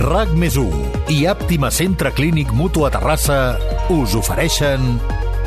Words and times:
RAC 0.00 0.30
més 0.32 0.54
i 1.12 1.26
Àptima 1.28 1.68
Centre 1.68 2.08
Clínic 2.16 2.54
Mutu 2.56 2.86
a 2.86 2.90
Terrassa 2.94 3.58
us 3.92 4.14
ofereixen 4.16 4.94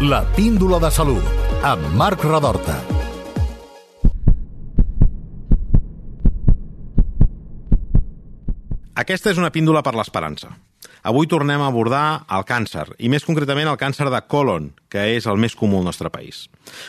la 0.06 0.20
píndola 0.36 0.78
de 0.78 0.92
salut 0.94 1.26
amb 1.66 1.88
Marc 1.98 2.22
Radorta. 2.22 2.76
Aquesta 8.94 9.34
és 9.34 9.42
una 9.42 9.50
píndola 9.50 9.82
per 9.82 9.96
l'esperança. 9.98 10.54
Avui 11.04 11.28
tornem 11.28 11.60
a 11.60 11.68
abordar 11.68 12.24
el 12.32 12.46
càncer, 12.48 12.86
i 12.96 13.10
més 13.12 13.26
concretament 13.28 13.68
el 13.68 13.80
càncer 13.80 14.08
de 14.08 14.22
colon, 14.32 14.70
que 14.88 15.04
és 15.18 15.28
el 15.28 15.36
més 15.36 15.56
comú 15.60 15.82
al 15.82 15.90
nostre 15.90 16.08
país. 16.14 16.46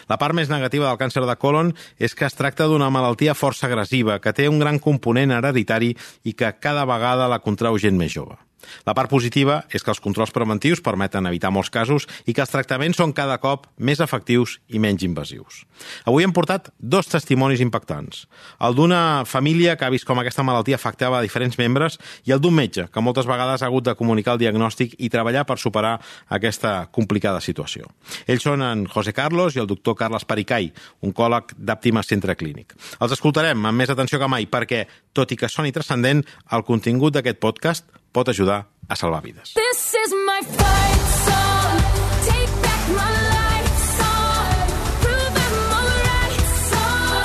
La 0.06 0.20
part 0.22 0.38
més 0.38 0.52
negativa 0.52 0.86
del 0.86 1.00
càncer 1.00 1.24
de 1.26 1.34
colon 1.34 1.72
és 1.98 2.14
que 2.14 2.28
es 2.28 2.38
tracta 2.38 2.68
d'una 2.70 2.92
malaltia 2.94 3.34
força 3.34 3.66
agressiva, 3.66 4.20
que 4.22 4.32
té 4.32 4.46
un 4.46 4.62
gran 4.62 4.78
component 4.78 5.34
hereditari 5.34 5.96
i 6.22 6.38
que 6.38 6.52
cada 6.62 6.86
vegada 6.86 7.26
la 7.26 7.42
contrau 7.42 7.74
gent 7.82 7.98
més 7.98 8.14
jove. 8.14 8.38
La 8.86 8.94
part 8.96 9.10
positiva 9.10 9.62
és 9.72 9.84
que 9.84 9.92
els 9.92 10.02
controls 10.02 10.32
preventius 10.34 10.82
permeten 10.84 11.26
evitar 11.30 11.52
molts 11.54 11.70
casos 11.72 12.08
i 12.26 12.34
que 12.34 12.42
els 12.44 12.52
tractaments 12.52 12.98
són 13.00 13.14
cada 13.16 13.38
cop 13.42 13.66
més 13.78 14.00
efectius 14.04 14.58
i 14.68 14.80
menys 14.82 15.04
invasius. 15.06 15.64
Avui 16.04 16.24
hem 16.24 16.32
portat 16.34 16.70
dos 16.78 17.08
testimonis 17.10 17.62
impactants. 17.64 18.24
El 18.60 18.76
d'una 18.76 19.24
família 19.28 19.76
que 19.76 19.86
ha 19.86 19.92
vist 19.92 20.06
com 20.08 20.20
aquesta 20.20 20.44
malaltia 20.46 20.78
afectava 20.78 21.18
a 21.18 21.24
diferents 21.24 21.58
membres 21.60 21.98
i 22.24 22.34
el 22.34 22.42
d'un 22.42 22.54
metge, 22.54 22.86
que 22.92 23.04
moltes 23.04 23.28
vegades 23.28 23.62
ha 23.62 23.70
hagut 23.70 23.86
de 23.86 23.96
comunicar 23.98 24.36
el 24.36 24.42
diagnòstic 24.44 24.96
i 24.98 25.10
treballar 25.12 25.44
per 25.48 25.58
superar 25.60 25.96
aquesta 26.28 26.86
complicada 26.92 27.42
situació. 27.44 27.90
Ells 28.26 28.44
són 28.46 28.62
en 28.64 28.86
José 28.90 29.14
Carlos 29.16 29.56
i 29.56 29.62
el 29.62 29.70
doctor 29.70 29.96
Carles 29.98 30.26
Pericay, 30.28 30.70
oncòleg 31.04 31.56
d'Àptima 31.58 32.04
Centre 32.06 32.36
Clínic. 32.36 32.74
Els 33.00 33.16
escoltarem 33.16 33.66
amb 33.66 33.78
més 33.78 33.92
atenció 33.92 34.20
que 34.20 34.30
mai 34.30 34.48
perquè, 34.50 34.84
tot 35.12 35.32
i 35.32 35.38
que 35.40 35.50
soni 35.50 35.74
transcendent, 35.74 36.24
el 36.52 36.66
contingut 36.66 37.14
d'aquest 37.16 37.40
podcast 37.42 38.03
pot 38.14 38.28
ajudar 38.28 38.66
a 38.88 38.94
salvar 38.96 39.22
vides. 39.22 39.54
This 39.58 39.94
is 39.98 40.12
my 40.28 40.40
fight 40.56 41.06
song. 41.26 41.78
Take 42.22 42.54
back 42.62 42.82
my 42.94 43.10
life 43.34 43.74
song. 43.98 44.66
Prove 45.02 45.34
I'm 45.42 45.56
alright 45.78 46.46
song. 46.70 47.24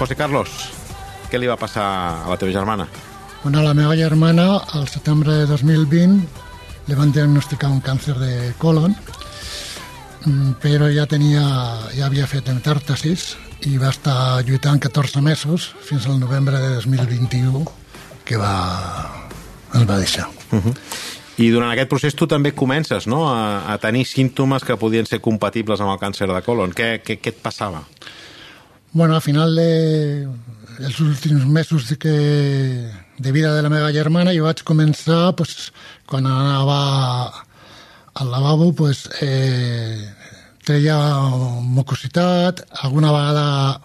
José 0.00 0.14
Carlos, 0.18 0.50
què 1.30 1.38
li 1.38 1.46
va 1.46 1.54
passar 1.60 1.86
a 2.26 2.28
la 2.32 2.36
teva 2.42 2.50
germana? 2.50 2.88
Bueno, 3.44 3.60
a 3.60 3.62
la 3.68 3.74
meva 3.78 3.94
germana, 3.94 4.58
al 4.74 4.88
setembre 4.88 5.32
de 5.44 5.46
2020, 5.46 6.26
li 6.88 6.94
van 6.98 7.14
diagnosticar 7.14 7.70
un 7.70 7.80
càncer 7.84 8.18
de 8.18 8.50
colon, 8.58 8.96
mm, 10.26 10.58
però 10.58 10.90
ja 10.90 11.06
tenia, 11.06 11.46
ja 11.94 12.06
havia 12.10 12.26
fet 12.26 12.50
metàrtesis 12.50 13.36
i 13.66 13.78
va 13.80 13.90
estar 13.92 14.42
lluitant 14.44 14.80
14 14.82 15.22
mesos 15.24 15.70
fins 15.84 16.06
al 16.06 16.18
novembre 16.20 16.60
de 16.60 16.74
2021 16.76 17.64
que 18.24 18.36
va, 18.40 18.54
ens 19.74 19.88
va 19.88 19.98
deixar. 19.98 20.28
Uh 20.50 20.60
-huh. 20.60 20.74
I 21.36 21.50
durant 21.50 21.70
aquest 21.72 21.88
procés 21.90 22.14
tu 22.14 22.26
també 22.26 22.52
comences 22.54 23.06
no? 23.06 23.28
a, 23.28 23.72
a 23.72 23.78
tenir 23.78 24.04
símptomes 24.06 24.62
que 24.64 24.76
podien 24.76 25.06
ser 25.06 25.20
compatibles 25.20 25.80
amb 25.80 25.90
el 25.90 25.98
càncer 25.98 26.28
de 26.30 26.42
colon. 26.42 26.70
Què, 26.70 27.02
què, 27.02 27.18
què 27.20 27.28
et 27.34 27.40
passava? 27.42 27.82
Bueno, 28.92 29.16
al 29.16 29.22
final 29.22 29.56
de 29.56 30.28
els 30.78 31.00
últims 31.00 31.44
mesos 31.46 31.88
de, 31.88 31.96
que, 31.96 32.90
de 33.18 33.32
vida 33.32 33.54
de 33.54 33.62
la 33.62 33.70
meva 33.70 33.92
germana 33.92 34.34
jo 34.34 34.44
vaig 34.46 34.62
començar 34.62 35.34
pues, 35.36 35.72
quan 36.06 36.26
anava 36.26 37.42
al 38.14 38.30
lavabo 38.30 38.72
pues, 38.72 39.08
eh, 39.20 39.98
treia 40.64 40.96
mucositat, 41.60 42.64
alguna 42.82 43.12
vegada 43.12 43.80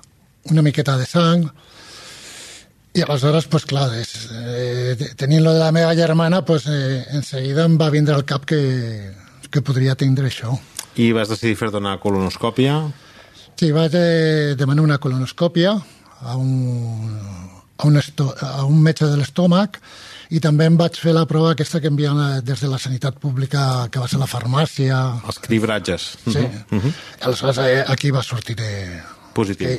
una 0.49 0.63
miqueta 0.65 0.97
de 0.97 1.05
sang, 1.05 1.49
i 2.95 3.03
aleshores, 3.05 3.45
pues, 3.47 3.65
clar, 3.69 3.91
és, 3.99 4.29
eh, 4.33 5.13
tenint 5.15 5.43
lo 5.43 5.53
de 5.53 5.59
la 5.59 5.71
meva 5.71 5.93
germana, 5.95 6.43
pues, 6.45 6.65
eh, 6.67 7.05
en 7.11 7.23
seguida 7.23 7.65
em 7.65 7.77
va 7.77 7.89
vindre 7.89 8.15
al 8.15 8.25
cap 8.25 8.45
que, 8.45 9.13
que 9.49 9.61
podria 9.61 9.95
tindre 9.95 10.27
això. 10.27 10.57
I 10.95 11.11
vas 11.13 11.29
decidir 11.29 11.55
fer-te 11.55 11.77
una 11.77 11.99
colonoscòpia? 12.01 12.79
Sí, 13.55 13.71
vaig 13.71 13.93
eh, 13.93 14.55
demanar 14.57 14.83
una 14.83 14.97
colonoscòpia 14.97 15.75
a 16.21 16.35
un, 16.35 17.19
a 17.77 17.87
un, 17.87 17.97
esto, 17.97 18.33
a 18.41 18.65
un 18.65 18.81
metge 18.81 19.05
de 19.05 19.17
l'estómac 19.17 19.79
i 20.29 20.39
també 20.43 20.67
em 20.69 20.75
vaig 20.77 20.97
fer 21.01 21.13
la 21.15 21.25
prova 21.29 21.53
aquesta 21.55 21.81
que 21.81 21.89
envien 21.89 22.17
eh, 22.21 22.41
des 22.45 22.61
de 22.61 22.69
la 22.69 22.77
sanitat 22.81 23.17
pública, 23.21 23.87
que 23.91 24.01
va 24.01 24.09
ser 24.09 24.19
la 24.21 24.27
farmàcia... 24.29 24.99
Els 25.25 25.39
cribratges. 25.45 26.11
Sí. 26.25 26.37
Uh 26.37 26.43
-huh. 26.43 26.77
Uh 26.77 26.83
-huh. 26.83 26.93
Aleshores, 27.21 27.57
eh, 27.57 27.85
aquí 27.87 28.11
va 28.11 28.23
sortir 28.23 28.55
de... 28.55 29.01
Positiu. 29.33 29.67
Que, 29.67 29.77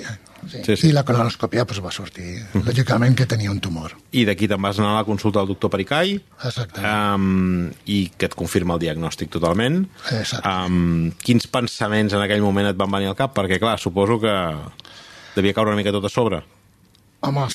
sí. 0.48 0.62
Sí, 0.64 0.76
sí. 0.76 0.88
I 0.88 0.92
la 0.92 1.04
colonoscòpia 1.04 1.64
pues, 1.66 1.80
va 1.84 1.90
sortir, 1.90 2.46
-huh. 2.52 2.64
lògicament, 2.64 3.14
que 3.14 3.26
tenia 3.26 3.50
un 3.50 3.60
tumor. 3.60 3.96
I 4.10 4.24
d'aquí 4.24 4.48
te'n 4.48 4.62
vas 4.62 4.78
anar 4.78 4.90
a 4.90 4.96
la 5.00 5.04
consulta 5.04 5.38
del 5.38 5.48
doctor 5.48 5.70
Pericai. 5.70 6.20
Exactament. 6.44 7.14
Um, 7.14 7.70
I 7.86 8.10
que 8.16 8.26
et 8.26 8.34
confirma 8.34 8.74
el 8.74 8.80
diagnòstic 8.80 9.28
totalment. 9.28 9.86
Exactament. 10.10 10.72
Um, 10.72 11.12
quins 11.22 11.46
pensaments 11.46 12.12
en 12.12 12.20
aquell 12.22 12.40
moment 12.40 12.66
et 12.66 12.76
van 12.76 12.90
venir 12.90 13.08
al 13.08 13.16
cap? 13.16 13.36
Perquè, 13.36 13.58
clar, 13.58 13.78
suposo 13.78 14.18
que 14.18 14.56
devia 15.36 15.52
caure 15.52 15.70
una 15.70 15.76
mica 15.76 15.92
tot 15.92 16.04
a 16.04 16.08
sobre. 16.08 16.42
Home, 17.20 17.46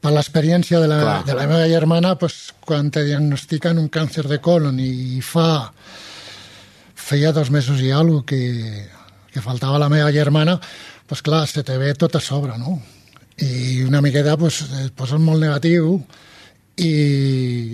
per 0.00 0.12
l'experiència 0.14 0.80
de, 0.80 0.88
la, 0.90 1.22
de 1.26 1.34
la 1.34 1.46
meva 1.50 1.66
germana, 1.70 2.14
pues, 2.18 2.52
quan 2.64 2.90
te 2.94 3.02
diagnostiquen 3.06 3.80
un 3.80 3.88
càncer 3.90 4.28
de 4.30 4.38
colon 4.42 4.78
i 4.82 5.20
fa 5.24 5.48
feia 7.08 7.32
dos 7.32 7.50
mesos 7.50 7.80
i 7.82 7.90
alguna 7.90 8.26
que, 8.28 8.86
que 9.32 9.42
faltava 9.42 9.80
la 9.80 9.88
meva 9.90 10.12
germana, 10.14 10.58
pues 11.08 11.22
clar, 11.24 11.46
se 11.48 11.64
te 11.64 11.78
ve 11.80 11.94
tot 11.98 12.14
a 12.14 12.20
sobre, 12.20 12.58
no? 12.60 12.78
I 13.42 13.82
una 13.86 14.02
miqueta 14.04 14.36
pues, 14.36 14.60
et 14.84 14.94
poses 14.94 15.20
molt 15.22 15.42
negatiu 15.42 15.96
i, 16.76 16.92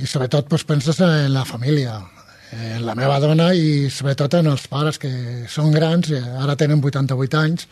i 0.01 0.07
sobretot 0.07 0.49
pues, 0.49 0.65
penses 0.65 1.01
en 1.05 1.33
la 1.35 1.45
família, 1.45 1.99
en 2.55 2.87
la 2.87 2.95
meva 2.95 3.19
dona 3.21 3.51
i 3.59 3.91
sobretot 3.91 4.39
en 4.39 4.53
els 4.55 4.69
pares 4.71 5.01
que 5.03 5.13
són 5.51 5.75
grans, 5.75 6.13
i 6.15 6.23
ara 6.23 6.57
tenen 6.57 6.81
88 6.85 7.43
anys, 7.43 7.69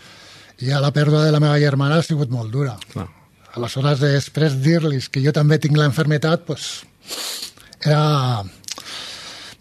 i 0.60 0.69
ja 0.72 0.82
la 0.82 0.93
pèrdua 0.93 1.25
de 1.25 1.32
la 1.32 1.41
meva 1.41 1.60
germana 1.62 2.00
ha 2.00 2.06
sigut 2.06 2.32
molt 2.32 2.53
dura. 2.53 2.76
Clar 2.93 3.09
Aleshores, 3.56 4.00
després 4.00 4.56
dir-los 4.64 5.08
que 5.12 5.22
jo 5.24 5.32
també 5.36 5.58
tinc 5.60 5.76
l'enfermetat, 5.76 6.46
pues, 6.48 6.84
era... 7.84 8.42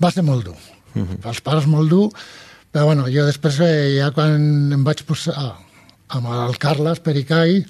va 0.02 0.12
ser 0.12 0.24
molt 0.24 0.46
dur. 0.46 0.58
Uh 0.96 1.04
-huh. 1.04 1.18
Els 1.28 1.42
pares 1.42 1.66
molt 1.66 1.90
dur, 1.90 2.10
però 2.72 2.86
bueno, 2.86 3.08
jo 3.12 3.26
després, 3.26 3.60
eh, 3.60 3.98
ja 4.00 4.12
quan 4.12 4.72
em 4.74 4.84
vaig 4.84 5.04
posar 5.04 5.58
amb 6.08 6.28
el 6.28 6.58
Carles 6.58 7.00
Pericai, 7.00 7.66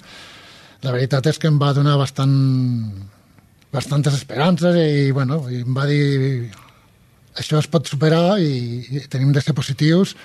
la 0.82 0.92
veritat 0.92 1.26
és 1.26 1.38
que 1.38 1.48
em 1.48 1.58
va 1.58 1.72
donar 1.72 1.96
bastant, 1.96 2.34
bastantes 3.72 4.14
esperances 4.14 4.76
i, 4.76 5.10
bueno, 5.10 5.48
i 5.50 5.62
em 5.62 5.74
va 5.74 5.86
dir 5.86 6.50
això 7.38 7.58
es 7.58 7.68
pot 7.72 7.88
superar 7.88 8.38
i, 8.40 8.82
i 8.90 9.04
tenim 9.08 9.32
de 9.32 9.40
ser 9.40 9.54
positius 9.54 10.16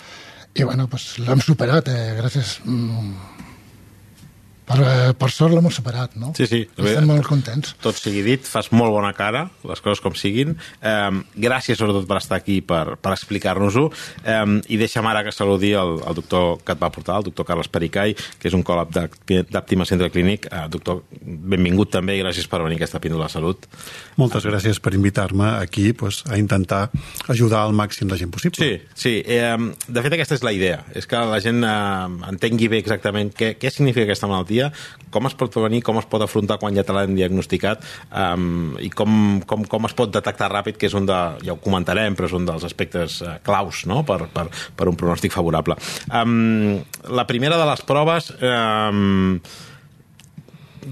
i 0.57 0.63
bueno, 0.63 0.87
pues, 0.87 1.19
l'hem 1.19 1.41
superat 1.43 1.87
eh, 1.93 2.15
gràcies 2.17 2.57
mm, 2.65 3.13
per, 4.67 4.77
eh, 4.83 5.13
per 5.17 5.29
sort 5.31 5.55
l'hem 5.55 5.69
superat, 5.71 6.17
no? 6.19 6.33
Sí, 6.37 6.47
sí. 6.49 6.59
Estem 6.75 7.07
molt 7.07 7.25
contents. 7.27 7.73
Tot 7.83 7.97
sigui 7.97 8.23
dit, 8.25 8.43
fas 8.47 8.69
molt 8.75 8.91
bona 8.91 9.13
cara, 9.15 9.45
les 9.67 9.81
coses 9.83 10.01
com 10.03 10.15
siguin. 10.17 10.55
Eh, 10.81 11.21
gràcies, 11.39 11.79
sobretot, 11.79 12.07
per 12.09 12.19
estar 12.19 12.39
aquí, 12.41 12.59
per, 12.61 12.97
per 12.99 13.13
explicar-nos-ho. 13.15 13.87
Eh, 14.27 14.43
I 14.67 14.79
deixa'm 14.81 15.07
ara 15.07 15.23
que 15.23 15.31
saludi 15.31 15.71
el, 15.77 15.97
el 16.03 16.17
doctor 16.17 16.59
que 16.65 16.75
et 16.75 16.81
va 16.81 16.91
portar, 16.91 17.21
el 17.21 17.29
doctor 17.29 17.47
Carles 17.47 17.71
Pericai, 17.71 18.15
que 18.17 18.51
és 18.51 18.57
un 18.57 18.65
col·lab 18.67 18.91
d'Àptima 18.91 19.87
Centre 19.87 20.11
Clínic. 20.11 20.49
Eh, 20.51 20.65
doctor, 20.73 21.03
benvingut 21.21 21.93
també 21.95 22.17
i 22.17 22.23
gràcies 22.25 22.49
per 22.51 22.61
venir 22.65 22.75
a 22.77 22.83
aquesta 22.83 23.01
píndola 23.03 23.29
de 23.29 23.37
salut. 23.37 23.69
Moltes 24.19 24.45
gràcies 24.49 24.81
per 24.83 24.95
invitar-me 24.97 25.53
aquí 25.61 25.93
pues, 25.93 26.23
a 26.27 26.37
intentar 26.41 26.89
ajudar 27.31 27.63
al 27.63 27.75
màxim 27.77 28.11
de 28.11 28.19
gent 28.19 28.35
possible. 28.35 28.59
Sí, 28.59 28.83
sí. 28.95 29.15
Eh, 29.23 29.55
de 29.87 30.03
fet, 30.03 30.19
aquesta 30.19 30.35
és 30.35 30.43
la 30.43 30.55
idea. 30.55 30.83
És 30.97 31.07
que 31.07 31.23
la 31.31 31.39
gent 31.43 31.63
eh, 31.63 32.29
entengui 32.33 32.67
bé 32.71 32.83
exactament 32.83 33.31
què, 33.31 33.55
què 33.61 33.71
significa 33.71 34.09
aquesta 34.09 34.27
malaltia 34.27 34.56
dia, 34.57 34.71
com 35.13 35.29
es 35.29 35.37
pot 35.37 35.53
prevenir, 35.53 35.83
com 35.85 35.99
es 36.01 36.07
pot 36.09 36.23
afrontar 36.25 36.59
quan 36.61 36.75
ja 36.75 36.83
te 36.87 36.95
l'han 36.95 37.15
diagnosticat 37.17 37.85
um, 38.09 38.75
i 38.83 38.89
com, 38.93 39.39
com, 39.47 39.63
com 39.69 39.87
es 39.89 39.95
pot 39.97 40.11
detectar 40.13 40.51
ràpid, 40.53 40.79
que 40.81 40.89
és 40.89 40.97
un 40.97 41.07
de, 41.09 41.19
ja 41.45 41.55
ho 41.55 41.61
comentarem, 41.63 42.17
però 42.17 42.29
és 42.29 42.35
un 42.37 42.49
dels 42.49 42.65
aspectes 42.67 43.21
uh, 43.23 43.37
claus 43.45 43.85
no? 43.89 44.03
per, 44.07 44.25
per, 44.33 44.49
per 44.77 44.89
un 44.91 44.99
pronòstic 44.99 45.35
favorable. 45.35 45.79
Um, 46.11 46.83
la 47.07 47.27
primera 47.29 47.59
de 47.61 47.71
les 47.71 47.87
proves... 47.87 48.33
Um, 48.41 49.39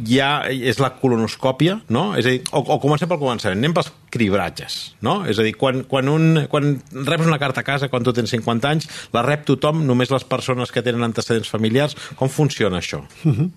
ja 0.04 0.44
és 0.52 0.80
la 0.84 0.90
colonoscòpia, 1.00 1.78
no? 1.94 2.10
És 2.20 2.26
a 2.28 2.34
dir, 2.34 2.42
o, 2.52 2.60
o 2.60 2.80
comencem 2.84 3.08
pel 3.08 3.22
començament, 3.22 3.62
anem 3.62 3.76
pels 3.78 3.94
cribratges, 4.16 4.96
no? 5.04 5.18
És 5.28 5.40
a 5.40 5.46
dir, 5.46 5.56
quan, 5.60 5.84
quan, 5.90 6.08
un, 6.12 6.46
quan 6.52 6.78
reps 6.96 7.28
una 7.28 7.40
carta 7.42 7.62
a 7.62 7.68
casa, 7.68 7.90
quan 7.92 8.06
tu 8.06 8.14
tens 8.16 8.32
50 8.32 8.72
anys, 8.72 8.88
la 9.16 9.26
rep 9.26 9.44
tothom, 9.48 9.84
només 9.88 10.14
les 10.14 10.26
persones 10.30 10.72
que 10.72 10.84
tenen 10.86 11.04
antecedents 11.04 11.52
familiars, 11.52 11.98
com 12.16 12.32
funciona 12.32 12.80
això? 12.80 13.04
Uh 13.24 13.30
mhm. 13.30 13.36
-huh. 13.36 13.50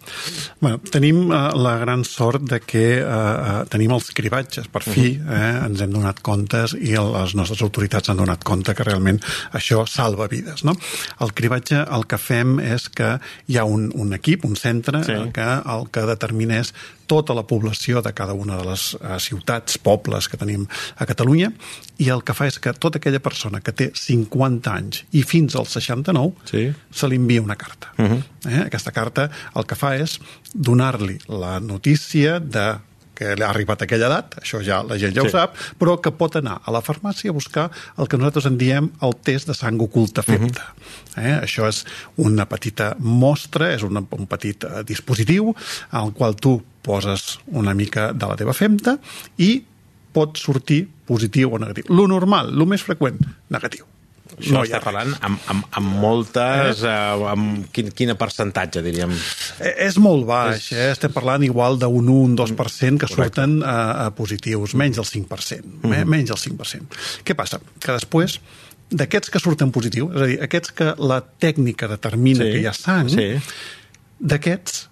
bueno, 0.61 0.81
tenim 0.91 1.31
uh, 1.31 1.55
la 1.55 1.79
gran 1.79 2.05
sort 2.05 2.43
de 2.43 2.61
que 2.61 3.03
uh, 3.03 3.07
uh, 3.07 3.69
tenim 3.69 3.93
els 3.93 4.11
cribatges, 4.11 4.69
per 4.69 4.83
fi, 4.83 5.19
uh 5.19 5.25
-huh. 5.25 5.63
eh, 5.63 5.67
ens 5.67 5.81
hem 5.81 5.93
donat 5.93 6.21
comptes 6.21 6.75
i 6.75 6.95
el, 6.95 7.13
les 7.13 7.35
nostres 7.35 7.63
autoritats 7.63 8.09
han 8.09 8.17
donat 8.17 8.45
compte 8.45 8.75
que 8.75 8.85
realment 8.85 9.21
això 9.53 9.87
salva 9.87 10.27
vides, 10.27 10.65
no? 10.65 10.77
El 11.21 11.33
cribatge, 11.33 11.87
el 11.91 12.07
que 12.07 12.19
fem 12.19 12.59
és 12.61 12.89
que 12.89 13.19
hi 13.47 13.57
ha 13.57 13.65
un, 13.65 13.91
un 13.95 14.13
equip, 14.13 14.45
un 14.45 14.57
centre, 14.57 15.05
sí. 15.05 15.13
que 15.33 15.49
el 15.75 15.91
que 15.91 16.07
determina 16.07 16.59
és 16.59 16.75
tota 17.09 17.35
la 17.35 17.45
població 17.49 18.03
de 18.05 18.13
cada 18.15 18.35
una 18.37 18.59
de 18.61 18.67
les 18.69 18.85
eh, 19.01 19.17
ciutats, 19.25 19.79
pobles 19.83 20.29
que 20.29 20.39
tenim 20.41 20.67
a 20.97 21.07
Catalunya, 21.09 21.51
i 21.99 22.11
el 22.15 22.23
que 22.23 22.35
fa 22.37 22.47
és 22.47 22.61
que 22.63 22.75
tota 22.77 23.01
aquella 23.01 23.23
persona 23.25 23.61
que 23.65 23.73
té 23.73 23.91
50 23.97 24.75
anys 24.75 25.05
i 25.17 25.25
fins 25.27 25.57
als 25.59 25.73
69 25.79 26.37
Sí. 26.45 26.69
se 26.93 27.09
li 27.09 27.17
envia 27.17 27.43
una 27.43 27.57
carta. 27.57 27.93
Uh 27.99 28.05
-huh. 28.05 28.23
eh? 28.49 28.61
Aquesta 28.67 28.93
carta 28.93 29.31
el 29.57 29.65
que 29.67 29.75
fa 29.75 29.97
és 29.97 30.21
donar-li 30.55 31.19
la 31.29 31.59
notícia 31.61 32.39
de 32.41 32.79
que 33.19 33.35
li 33.35 33.43
ha 33.43 33.49
arribat 33.51 33.83
a 33.83 33.85
aquella 33.89 34.07
edat, 34.07 34.37
això 34.45 34.61
ja 34.63 34.83
la 34.87 34.97
gent 34.97 35.15
ja 35.17 35.23
Sí. 35.23 35.27
ho 35.27 35.31
sap, 35.31 35.57
però 35.79 36.01
que 36.01 36.13
pot 36.15 36.37
anar 36.37 36.61
a 36.65 36.71
la 36.71 36.81
farmàcia 36.81 37.31
a 37.31 37.33
buscar 37.33 37.71
el 37.99 38.07
que 38.07 38.17
nosaltres 38.17 38.47
en 38.47 38.57
diem 38.59 38.91
el 39.03 39.17
test 39.17 39.49
de 39.49 39.55
sang 39.55 39.81
oculta 39.83 40.23
feta. 40.23 40.45
Uh 40.47 40.47
-huh. 40.47 41.25
eh? 41.25 41.43
Això 41.43 41.67
és 41.69 41.85
una 42.17 42.47
petita 42.47 42.95
mostra, 43.01 43.73
és 43.75 43.83
una, 43.83 44.05
un 44.11 44.27
petit 44.27 44.63
eh, 44.65 44.85
dispositiu 44.85 45.55
al 45.91 46.13
qual 46.13 46.37
tu 46.37 46.63
poses 46.88 47.37
una 47.52 47.76
mica 47.76 48.11
de 48.17 48.31
la 48.31 48.38
teva 48.40 48.56
femta 48.56 48.96
i 49.44 49.52
pot 50.17 50.40
sortir 50.40 50.82
positiu 51.08 51.52
o 51.55 51.61
negatiu. 51.61 51.87
Lo 51.94 52.08
normal, 52.11 52.50
lo 52.56 52.67
més 52.69 52.82
freqüent, 52.85 53.20
negatiu. 53.52 53.87
Això 54.38 54.55
no 54.55 54.62
està 54.62 54.79
parlant 54.82 55.14
amb, 55.25 55.40
amb, 55.50 55.67
amb 55.81 55.94
moltes... 56.02 56.82
Eh, 56.87 57.25
amb 57.32 57.64
quin, 57.75 57.88
quin 57.96 58.12
percentatge, 58.19 58.82
diríem? 58.85 59.14
Eh, 59.58 59.73
És 59.88 59.99
molt 60.02 60.26
baix, 60.29 60.70
eh? 60.76 60.90
estem 60.93 61.12
parlant 61.14 61.43
igual 61.46 61.79
d'un 61.81 62.11
1, 62.12 62.37
2% 62.38 63.02
que 63.02 63.11
surten 63.11 63.58
eh, 63.62 63.73
eh, 63.73 64.08
positius, 64.19 64.76
menys 64.79 65.00
del 65.00 65.08
5%, 65.08 65.81
eh? 65.90 66.05
menys 66.05 66.35
del 66.35 66.40
5%. 66.44 67.00
Què 67.26 67.37
passa? 67.38 67.61
Que 67.81 67.96
després 67.96 68.38
d'aquests 68.88 69.32
que 69.32 69.43
surten 69.43 69.73
positius, 69.75 70.14
és 70.14 70.23
a 70.23 70.29
dir, 70.31 70.38
aquests 70.44 70.76
que 70.76 70.93
la 71.00 71.19
tècnica 71.40 71.90
determina 71.90 72.44
Sí, 72.44 72.52
que 72.55 72.62
hi 72.62 72.69
ha 72.69 72.76
sang, 72.76 73.11
sí. 73.12 73.31
d'aquests, 74.19 74.88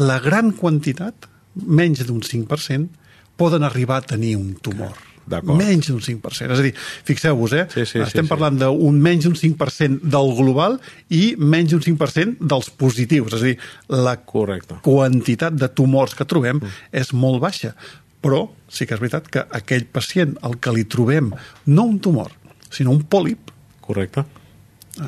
la 0.00 0.18
gran 0.20 0.52
quantitat, 0.56 1.28
menys 1.54 2.04
d'un 2.08 2.22
5%, 2.24 2.88
poden 3.36 3.64
arribar 3.66 4.00
a 4.00 4.06
tenir 4.14 4.36
un 4.36 4.54
tumor. 4.62 4.96
Menys 5.30 5.88
d'un 5.88 6.00
5%. 6.02 6.50
És 6.50 6.58
a 6.58 6.64
dir, 6.64 6.72
fixeu-vos, 7.06 7.52
eh? 7.54 7.66
Sí, 7.70 7.84
sí, 7.84 7.92
sí, 7.92 8.02
estem 8.02 8.26
sí. 8.26 8.30
parlant 8.32 8.58
d'un 8.58 8.98
menys 9.02 9.28
d'un 9.28 9.36
5% 9.38 10.02
del 10.12 10.32
global 10.38 10.78
i 11.14 11.34
menys 11.38 11.72
d'un 11.74 11.84
5% 11.84 12.48
dels 12.50 12.70
positius. 12.78 13.36
És 13.36 13.40
a 13.40 13.50
dir, 13.52 13.56
la 13.88 14.16
Correcte. 14.26 14.80
quantitat 14.82 15.54
de 15.54 15.70
tumors 15.70 16.16
que 16.18 16.26
trobem 16.28 16.60
és 16.90 17.12
molt 17.14 17.42
baixa. 17.44 17.74
Però 18.22 18.44
sí 18.70 18.86
que 18.86 18.94
és 18.94 19.02
veritat 19.02 19.30
que 19.30 19.46
aquell 19.50 19.86
pacient 19.90 20.36
al 20.42 20.58
que 20.62 20.74
li 20.74 20.84
trobem 20.84 21.32
no 21.66 21.86
un 21.86 21.98
tumor, 22.02 22.30
sinó 22.70 22.94
un 22.94 23.02
pòlip, 23.02 23.50
Correcte. 23.82 24.22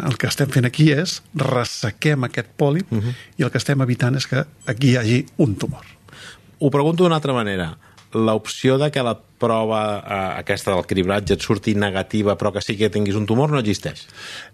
El 0.09 0.19
que 0.19 0.29
estem 0.31 0.51
fent 0.51 0.67
aquí 0.69 0.91
és 0.93 1.21
ressequem 1.41 2.25
aquest 2.27 2.49
pòlip 2.59 2.93
uh 2.93 2.99
-huh. 2.99 3.15
i 3.39 3.43
el 3.43 3.51
que 3.51 3.59
estem 3.59 3.81
evitant 3.83 4.17
és 4.17 4.27
que 4.27 4.45
aquí 4.67 4.91
hi 4.93 4.97
hagi 4.97 5.27
un 5.37 5.57
tumor. 5.57 5.85
Ho 6.59 6.71
pregunto 6.71 7.03
d'una 7.05 7.17
altra 7.17 7.33
manera. 7.33 7.77
L'opció 8.15 8.79
de 8.79 8.91
que 8.95 9.03
la 9.03 9.17
prova 9.45 9.81
eh, 9.99 10.39
aquesta 10.41 10.71
del 10.73 10.87
cribratge 10.89 11.35
et 11.35 11.43
surti 11.43 11.75
negativa 11.77 12.37
però 12.41 12.53
que 12.55 12.63
sí 12.65 12.77
que 12.79 12.89
tinguis 12.89 13.17
un 13.19 13.27
tumor 13.27 13.51
no 13.53 13.59
existeix. 13.61 14.05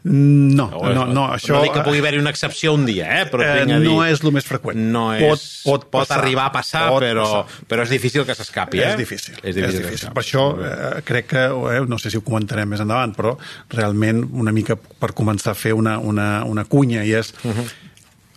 No, 0.09 0.65
O 0.81 0.89
no, 0.97 1.05
no, 1.07 1.27
això... 1.35 1.53
no 1.55 1.61
dic 1.67 1.75
que 1.77 1.83
pugui 1.87 2.01
haver-hi 2.01 2.19
una 2.23 2.33
excepció 2.33 2.73
un 2.75 2.87
dia, 2.89 3.07
eh? 3.21 3.27
però 3.31 3.45
Eh, 3.45 3.51
a 3.61 3.67
dir... 3.69 3.77
no 3.85 3.99
és 4.07 4.23
el 4.25 4.33
més 4.35 4.49
freqüent. 4.49 4.81
No 4.95 5.11
és, 5.15 5.23
Pot- 5.63 5.85
pot 5.93 6.07
passar. 6.09 6.19
arribar 6.23 6.47
a 6.49 6.53
passar, 6.57 6.87
Pot 6.91 7.05
però, 7.05 7.27
passar. 7.29 7.67
però 7.69 7.85
és 7.87 7.93
difícil 7.93 8.25
que 8.27 8.35
s'escapi, 8.35 8.81
eh? 8.81 8.89
És 8.95 8.97
difícil. 8.99 9.37
És 9.43 9.55
difícil. 9.55 9.85
És 9.85 9.91
difícil. 9.91 10.15
Per 10.17 10.25
això 10.25 10.47
eh, 10.57 11.03
crec 11.07 11.29
que, 11.37 11.45
eh, 11.77 11.85
no 11.87 11.99
sé 12.01 12.11
si 12.11 12.17
ho 12.19 12.25
comentarem 12.27 12.69
més 12.73 12.81
endavant, 12.81 13.15
però 13.15 13.37
realment 13.77 14.25
una 14.33 14.51
mica 14.57 14.75
per 14.81 15.13
començar 15.13 15.53
a 15.53 15.59
fer 15.61 15.77
una, 15.77 15.99
una, 16.01 16.43
una 16.49 16.65
cunya 16.65 17.05
i 17.05 17.13
és 17.21 17.35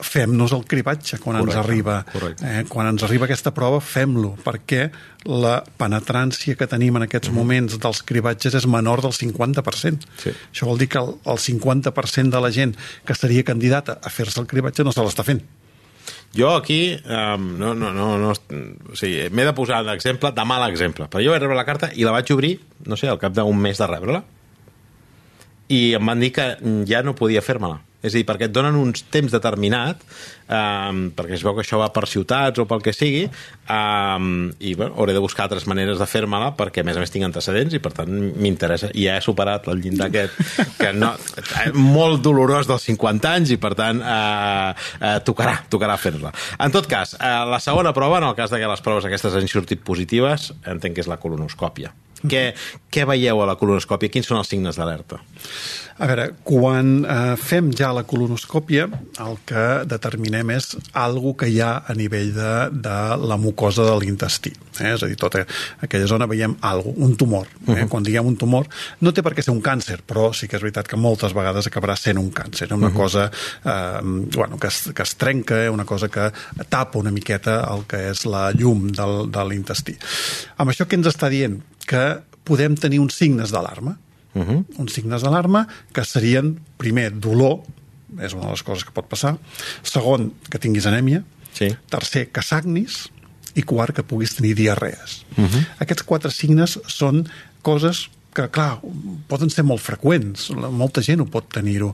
fem-nos 0.01 0.51
el 0.55 0.63
cribatge 0.65 1.19
quan 1.21 1.37
Correcte, 1.37 1.57
ens 1.59 1.65
arriba 1.67 1.97
correcte. 2.11 2.43
eh, 2.49 2.63
quan 2.67 2.87
ens 2.89 3.03
arriba 3.05 3.25
aquesta 3.27 3.53
prova 3.53 3.79
fem-lo 3.79 4.33
perquè 4.43 4.87
la 5.29 5.63
penetrància 5.79 6.57
que 6.57 6.67
tenim 6.67 6.97
en 6.97 7.05
aquests 7.05 7.29
moments 7.31 7.77
dels 7.79 8.01
cribatges 8.03 8.55
és 8.57 8.65
menor 8.67 9.01
del 9.05 9.13
50% 9.13 10.07
Sí. 10.17 10.31
això 10.51 10.65
vol 10.67 10.77
dir 10.81 10.89
que 10.89 10.97
el, 10.99 11.13
el 11.25 11.37
50% 11.37 12.29
de 12.33 12.41
la 12.41 12.51
gent 12.51 12.75
que 13.05 13.15
seria 13.15 13.43
candidata 13.43 13.99
a 14.03 14.09
fer-se 14.09 14.41
el 14.41 14.47
cribatge 14.47 14.83
no 14.83 14.91
se 14.91 15.01
l'està 15.05 15.23
fent 15.23 15.43
Jo 16.35 16.55
aquí 16.57 16.97
um, 17.05 17.43
no, 17.59 17.75
no, 17.77 17.93
no, 17.93 18.17
no, 18.17 18.31
o 18.33 18.95
sigui, 18.97 19.29
m'he 19.29 19.45
de 19.45 19.53
posar 19.53 19.83
d'exemple, 19.85 20.31
de 20.33 20.43
mal 20.49 20.65
exemple, 20.67 21.05
però 21.07 21.21
jo 21.23 21.29
vaig 21.31 21.43
rebre 21.45 21.55
la 21.55 21.63
carta 21.67 21.91
i 21.93 22.03
la 22.03 22.11
vaig 22.11 22.31
obrir, 22.33 22.55
no 22.89 22.97
sé, 22.97 23.07
al 23.07 23.19
cap 23.21 23.31
d'un 23.37 23.53
mes 23.61 23.77
de 23.77 23.85
rebre-la, 23.87 24.23
i 25.69 25.93
em 25.93 26.05
van 26.09 26.19
dir 26.19 26.31
que 26.33 26.47
ja 26.89 27.03
no 27.05 27.13
podia 27.15 27.41
fer-me-la. 27.45 27.77
És 28.03 28.11
a 28.11 28.19
dir, 28.19 28.25
perquè 28.27 28.49
et 28.49 28.53
donen 28.53 28.75
un 28.75 28.91
temps 29.13 29.31
determinat, 29.31 30.01
um, 30.51 31.05
perquè 31.15 31.37
es 31.37 31.43
veu 31.45 31.55
que 31.55 31.63
això 31.63 31.79
va 31.79 31.87
per 31.95 32.03
ciutats 32.11 32.59
o 32.59 32.65
pel 32.67 32.83
que 32.83 32.93
sigui, 32.95 33.23
um, 33.71 34.49
i 34.59 34.73
bueno, 34.75 34.97
hauré 34.97 35.15
de 35.15 35.21
buscar 35.23 35.47
altres 35.47 35.65
maneres 35.71 36.01
de 36.01 36.07
fer-me-la 36.09 36.51
perquè, 36.59 36.83
a 36.83 36.87
més 36.87 36.99
a 36.99 37.03
més, 37.03 37.13
tinc 37.13 37.27
antecedents 37.29 37.77
i, 37.77 37.81
per 37.83 37.93
tant, 37.95 38.11
m'interessa. 38.11 38.91
I 38.91 39.07
ja 39.07 39.17
he 39.17 39.23
superat 39.23 39.69
el 39.71 39.79
llindar 39.83 40.11
aquest, 40.11 40.37
que 40.81 40.91
no, 40.97 41.13
eh, 41.39 41.69
molt 41.79 42.23
dolorós 42.25 42.67
dels 42.69 42.89
50 42.91 43.33
anys 43.39 43.55
i, 43.55 43.59
per 43.63 43.73
tant, 43.79 44.03
uh, 44.03 44.71
uh, 44.99 45.17
tocarà, 45.25 45.61
tocarà 45.71 45.97
fer-la. 46.01 46.33
En 46.59 46.75
tot 46.75 46.89
cas, 46.91 47.15
uh, 47.19 47.43
la 47.49 47.63
segona 47.63 47.95
prova, 47.95 48.19
en 48.19 48.29
el 48.31 48.37
cas 48.37 48.51
de 48.51 48.59
que 48.59 48.71
les 48.75 48.83
proves 48.83 49.07
aquestes 49.07 49.39
hagin 49.39 49.51
sortit 49.51 49.83
positives, 49.85 50.51
entenc 50.67 50.99
que 50.99 51.07
és 51.07 51.11
la 51.11 51.21
colonoscòpia. 51.23 51.95
Què, 52.23 52.43
què 52.93 53.05
veieu 53.09 53.41
a 53.43 53.47
la 53.49 53.57
colonoscòpia? 53.59 54.11
Quins 54.13 54.29
són 54.29 54.39
els 54.39 54.51
signes 54.51 54.79
d'alerta? 54.79 55.19
A 56.01 56.07
veure, 56.09 56.31
quan 56.41 57.03
eh, 57.05 57.35
fem 57.37 57.69
ja 57.77 57.91
la 57.93 58.01
colonoscòpia, 58.09 58.87
el 59.21 59.35
que 59.45 59.65
determinem 59.85 60.49
és 60.55 60.71
algo 60.97 61.35
que 61.37 61.49
hi 61.51 61.59
ha 61.61 61.73
a 61.85 61.93
nivell 61.97 62.31
de, 62.33 62.53
de 62.73 62.95
la 63.21 63.37
mucosa 63.37 63.85
de 63.85 63.93
l'intestí. 64.01 64.53
Eh? 64.79 64.95
És 64.95 65.03
a 65.05 65.09
dir, 65.11 65.17
tota 65.21 65.43
aquella 65.85 66.07
zona 66.09 66.25
veiem 66.29 66.55
algo, 66.65 66.95
un 66.97 67.13
tumor. 67.19 67.45
Eh? 67.45 67.69
Uh 67.69 67.75
-huh. 67.75 67.89
Quan 67.89 68.03
diguem 68.03 68.25
un 68.25 68.37
tumor, 68.37 68.65
no 69.01 69.13
té 69.13 69.21
per 69.21 69.35
què 69.35 69.43
ser 69.43 69.53
un 69.53 69.61
càncer, 69.61 69.99
però 70.01 70.33
sí 70.33 70.47
que 70.47 70.55
és 70.55 70.63
veritat 70.63 70.87
que 70.87 70.97
moltes 70.97 71.33
vegades 71.33 71.67
acabarà 71.67 71.95
sent 71.95 72.17
un 72.17 72.31
càncer, 72.31 72.73
una 72.73 72.87
uh 72.87 72.93
-huh. 72.93 72.95
cosa 72.95 73.31
eh, 73.65 74.01
bueno, 74.35 74.57
que, 74.57 74.67
es, 74.67 74.89
que 74.95 75.03
es 75.03 75.15
trenca, 75.15 75.69
una 75.71 75.85
cosa 75.85 76.09
que 76.09 76.31
tapa 76.69 76.99
una 76.99 77.11
miqueta 77.11 77.67
el 77.73 77.85
que 77.85 78.09
és 78.09 78.25
la 78.25 78.51
llum 78.51 78.91
del, 78.91 79.31
de 79.31 79.43
l'intestí. 79.45 79.95
Amb 80.57 80.71
això 80.71 80.87
què 80.87 80.95
ens 80.95 81.07
està 81.07 81.29
dient? 81.29 81.61
Que 81.87 82.21
podem 82.43 82.75
tenir 82.75 82.99
uns 82.99 83.15
signes 83.15 83.51
d'alarma 83.51 83.97
uh 84.33 84.41
-huh. 84.41 84.65
uns 84.77 84.93
signes 84.93 85.21
d'alarma 85.21 85.67
que 85.93 86.03
serien, 86.05 86.59
primer, 86.77 87.11
dolor, 87.11 87.61
és 88.19 88.33
una 88.33 88.45
de 88.45 88.51
les 88.51 88.63
coses 88.63 88.83
que 88.83 88.91
pot 88.91 89.07
passar, 89.07 89.37
segon, 89.83 90.33
que 90.49 90.59
tinguis 90.59 90.85
anèmia, 90.85 91.23
Sí. 91.53 91.75
tercer, 91.89 92.31
que 92.31 92.41
sagnis, 92.41 93.09
i 93.55 93.61
quart, 93.61 93.95
que 93.95 94.03
puguis 94.03 94.35
tenir 94.35 94.55
diarrees. 94.55 95.25
Uh 95.37 95.45
-huh. 95.45 95.65
Aquests 95.79 96.03
quatre 96.03 96.31
signes 96.31 96.79
són 96.87 97.27
coses 97.61 98.09
que, 98.35 98.47
clar, 98.53 98.79
poden 99.29 99.51
ser 99.53 99.65
molt 99.67 99.81
freqüents. 99.83 100.49
Molta 100.73 101.03
gent 101.05 101.23
ho 101.23 101.27
pot 101.31 101.47
tenir-ho. 101.53 101.91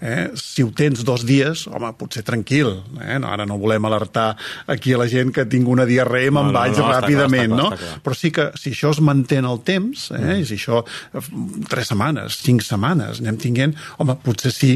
Eh? 0.00 0.30
Si 0.38 0.64
ho 0.64 0.72
tens 0.76 1.04
dos 1.06 1.26
dies, 1.28 1.66
home, 1.70 1.92
potser 1.98 2.24
tranquil. 2.26 2.72
Eh? 3.00 3.18
No, 3.22 3.30
ara 3.32 3.46
no 3.48 3.58
volem 3.62 3.88
alertar 3.88 4.32
aquí 4.72 4.94
a 4.94 5.02
la 5.02 5.08
gent 5.10 5.32
que 5.34 5.46
tinc 5.50 5.68
una 5.68 5.86
diarrea 5.88 6.30
i 6.30 6.34
me'n 6.34 6.50
No, 6.50 6.54
no, 6.54 6.58
vaig 6.58 6.76
no, 6.76 6.88
clar, 6.88 7.00
ràpidament, 7.02 7.52
està 7.52 7.56
clar, 7.56 7.62
no? 7.62 7.70
està 7.76 7.86
clar. 7.86 8.02
Però 8.06 8.18
sí 8.18 8.32
que 8.34 8.48
si 8.58 8.74
això 8.74 8.92
es 8.96 9.02
manté 9.04 9.40
en 9.42 9.48
el 9.50 9.62
temps, 9.66 10.08
eh, 10.12 10.20
mm. 10.20 10.40
i 10.42 10.48
si 10.48 10.58
això 10.60 10.82
eh, 10.82 11.24
tres 11.70 11.92
setmanes, 11.92 12.40
cinc 12.42 12.64
setmanes 12.66 13.22
anem 13.22 13.40
tinguent, 13.42 13.76
home, 14.02 14.18
potser 14.24 14.54
sí 14.54 14.74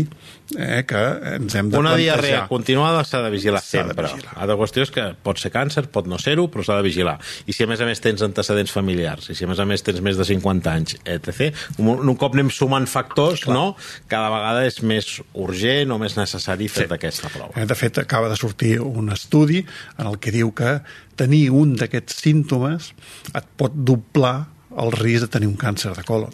eh, 0.56 0.84
que 0.86 1.00
ens 1.36 1.54
hem 1.58 1.70
de 1.70 1.78
Una 1.78 1.90
plantejar. 1.94 2.20
diarrea 2.20 2.46
continuada 2.48 3.02
s'ha 3.04 3.22
de 3.24 3.30
vigilar 3.34 3.60
S'ha 3.62 3.82
de 3.82 3.88
sempre. 3.88 4.06
vigilar. 4.12 4.34
L'altra 4.36 4.56
qüestió 4.60 4.82
és 4.86 4.92
que 4.94 5.04
pot 5.26 5.40
ser 5.42 5.50
càncer, 5.50 5.86
pot 5.90 6.06
no 6.06 6.18
ser-ho, 6.22 6.46
però 6.52 6.62
s'ha 6.64 6.76
de 6.78 6.84
vigilar. 6.86 7.16
I 7.46 7.52
si 7.56 7.64
a 7.64 7.66
més 7.66 7.80
a 7.80 7.86
més 7.88 8.00
tens 8.00 8.22
antecedents 8.22 8.70
familiars, 8.70 9.30
i 9.30 9.34
si 9.34 9.44
a 9.44 9.48
més 9.50 9.58
a 9.58 9.66
més 9.66 9.82
tens 9.82 10.00
més 10.00 10.16
de 10.16 10.24
50 10.28 10.70
anys, 10.72 10.96
etc., 11.04 11.52
un, 11.78 11.88
un 12.08 12.16
cop 12.16 12.34
anem 12.38 12.50
sumant 12.50 12.86
factors, 12.86 13.42
Clar. 13.46 13.54
no? 13.56 13.76
cada 14.06 14.30
vegada 14.30 14.66
és 14.66 14.80
més 14.82 15.20
urgent 15.34 15.90
o 15.90 15.98
més 15.98 16.16
necessari 16.16 16.68
fer 16.68 16.86
sí. 16.86 16.94
aquesta 16.94 17.28
prova. 17.32 17.52
Eh, 17.56 17.66
De 17.66 17.74
fet, 17.74 17.98
acaba 17.98 18.28
de 18.28 18.36
sortir 18.36 18.78
un 18.80 19.10
estudi 19.10 19.64
en 19.98 20.06
el 20.06 20.18
que 20.18 20.30
diu 20.30 20.52
que 20.54 20.80
tenir 21.16 21.50
un 21.50 21.74
d'aquests 21.76 22.22
símptomes 22.22 22.92
et 23.34 23.44
pot 23.56 23.72
doblar 23.74 24.46
el 24.76 24.92
risc 24.92 25.24
de 25.24 25.28
tenir 25.32 25.48
un 25.48 25.56
càncer 25.56 25.94
de 25.96 26.02
colon. 26.04 26.30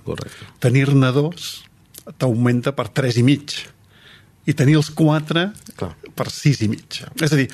Tenir-ne 0.58 1.12
dos 1.14 1.62
t'augmenta 2.18 2.72
per 2.74 2.88
tres 2.90 3.14
i 4.46 4.54
tenir 4.58 4.74
els 4.80 4.88
quatre 4.90 5.52
Clar. 5.78 5.92
per 6.18 6.26
sis 6.34 6.58
i 6.64 6.68
mig. 6.68 6.96
És 7.22 7.30
a 7.32 7.36
dir, 7.38 7.44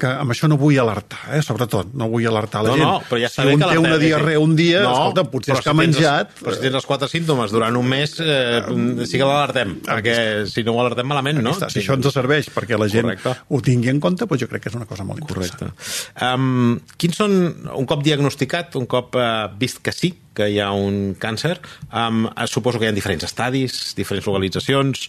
que 0.00 0.08
amb 0.08 0.32
això 0.32 0.48
no 0.48 0.56
vull 0.60 0.78
alertar, 0.80 1.18
eh? 1.36 1.42
sobretot, 1.44 1.90
no 1.98 2.08
vull 2.08 2.24
alertar 2.30 2.62
la 2.64 2.70
No, 2.70 2.76
gent. 2.78 2.88
no, 2.88 3.02
però 3.08 3.18
ja 3.20 3.28
si 3.28 3.42
un 3.44 3.60
té 3.60 3.76
una 3.78 3.98
diarrea 4.00 4.38
sí. 4.38 4.42
un 4.42 4.54
dia, 4.56 4.80
no, 4.86 4.92
escolta, 4.94 5.24
potser 5.30 5.54
és 5.54 5.60
que 5.60 5.70
ha 5.70 5.74
si 5.76 5.80
menjat... 5.82 6.32
Els, 6.32 6.40
però 6.42 6.54
si 6.56 6.62
tens 6.64 6.78
els 6.80 6.88
quatre 6.88 7.08
símptomes 7.12 7.52
durant 7.52 7.76
un 7.76 7.88
mes, 7.88 8.14
eh, 8.24 8.62
sí 9.04 9.20
que 9.20 9.28
l'alertem, 9.28 9.76
perquè 9.86 10.16
si 10.48 10.64
no 10.64 10.74
ho 10.76 10.80
alertem 10.84 11.06
malament, 11.12 11.42
no? 11.44 11.52
Està, 11.56 11.68
si 11.72 11.82
això 11.82 11.98
ens 11.98 12.08
serveix 12.16 12.48
perquè 12.54 12.78
la 12.80 12.88
gent 12.88 13.10
Correcte. 13.10 13.34
ho 13.48 13.60
tingui 13.68 13.92
en 13.92 14.00
compte, 14.00 14.24
doncs 14.26 14.40
jo 14.46 14.48
crec 14.48 14.64
que 14.64 14.72
és 14.72 14.78
una 14.80 14.88
cosa 14.88 15.04
molt 15.04 15.20
interessant. 15.20 15.68
Correcte. 15.76 16.24
Um, 16.32 16.78
quins 16.96 17.20
són, 17.20 17.36
un 17.76 17.86
cop 17.86 18.02
diagnosticat, 18.02 18.74
un 18.80 18.88
cop 18.88 19.14
uh, 19.20 19.46
vist 19.60 19.82
que 19.84 19.92
sí, 19.92 20.14
que 20.38 20.46
hi 20.54 20.60
ha 20.62 20.70
un 20.72 21.16
càncer. 21.18 21.56
Um, 21.90 22.28
suposo 22.46 22.78
que 22.78 22.86
hi 22.86 22.92
ha 22.92 22.94
diferents 22.96 23.26
estadis, 23.26 23.92
diferents 23.98 24.28
localitzacions. 24.30 25.08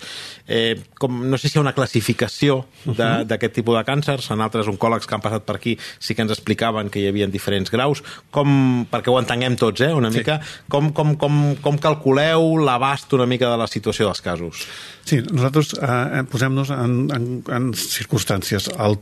Eh, 0.49 0.73
com, 0.99 1.21
no 1.29 1.37
sé 1.37 1.47
si 1.51 1.55
hi 1.57 1.61
ha 1.61 1.63
una 1.67 1.75
classificació 1.77 2.63
d'aquest 2.89 3.53
tipus 3.61 3.77
de 3.77 3.85
càncers. 3.87 4.31
En 4.33 4.41
altres 4.41 4.67
oncòlegs 4.71 5.05
que 5.07 5.15
han 5.15 5.21
passat 5.23 5.45
per 5.45 5.59
aquí 5.59 5.75
sí 5.99 6.15
que 6.17 6.25
ens 6.25 6.33
explicaven 6.33 6.89
que 6.89 7.03
hi 7.03 7.07
havia 7.11 7.27
diferents 7.29 7.69
graus. 7.71 8.01
Com, 8.33 8.87
perquè 8.89 9.13
ho 9.13 9.19
entenguem 9.21 9.55
tots, 9.61 9.81
eh, 9.85 9.93
una 9.93 10.09
Sí. 10.11 10.19
mica, 10.23 10.39
com, 10.67 10.89
com, 10.91 11.13
com, 11.21 11.55
com 11.61 11.77
calculeu 11.77 12.57
l'abast 12.57 13.13
una 13.13 13.25
mica 13.29 13.49
de 13.51 13.57
la 13.61 13.67
situació 13.69 14.09
dels 14.09 14.21
casos? 14.25 14.65
Sí, 15.05 15.21
nosaltres 15.31 15.75
eh, 15.77 16.23
posem-nos 16.31 16.69
en, 16.73 16.97
en, 17.15 17.29
en 17.53 17.71
circumstàncies. 17.77 18.71
El- 18.79 18.97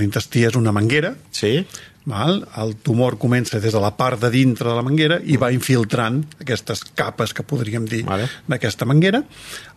L'intestí 0.00 0.40
és 0.42 0.56
una 0.58 0.72
manguera, 0.74 1.12
Sí? 1.30 1.60
Val? 2.06 2.44
El 2.62 2.76
tumor 2.86 3.16
comença 3.18 3.58
des 3.60 3.72
de 3.74 3.80
la 3.82 3.90
part 3.98 4.20
de 4.22 4.30
dintre 4.30 4.68
de 4.70 4.74
la 4.78 4.82
manguera 4.86 5.18
i 5.26 5.36
va 5.36 5.50
infiltrant 5.52 6.20
aquestes 6.40 6.84
capes 6.94 7.34
que 7.34 7.42
podríem 7.42 7.84
dir 7.90 8.04
Vale. 8.06 8.28
d'aquesta 8.46 8.86
manguera. 8.86 9.24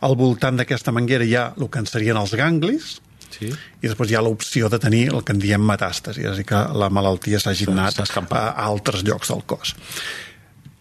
Al 0.06 0.16
voltant 0.16 0.60
d'aquesta 0.62 0.94
manguera 0.94 1.26
hi 1.26 1.34
ha 1.36 1.48
el 1.58 1.70
que 1.74 1.80
en 1.82 1.90
serien 1.90 2.18
els 2.22 2.36
ganglis, 2.38 3.00
Sí. 3.30 3.46
i 3.82 3.88
després 3.88 4.10
hi 4.12 4.16
ha 4.18 4.22
l'opció 4.26 4.70
de 4.70 4.80
tenir 4.82 5.10
el 5.14 5.24
que 5.24 5.32
en 5.34 5.40
diem 5.40 5.62
metàstasi, 5.62 6.24
és 6.26 6.32
a 6.32 6.36
dir, 6.36 6.46
que 6.46 6.56
la 6.74 6.90
malaltia 6.90 7.40
S'ha- 7.40 7.54
anat 7.72 8.00
a 8.34 8.50
altres 8.66 9.04
llocs 9.04 9.30
del 9.30 9.44
cos. 9.46 9.76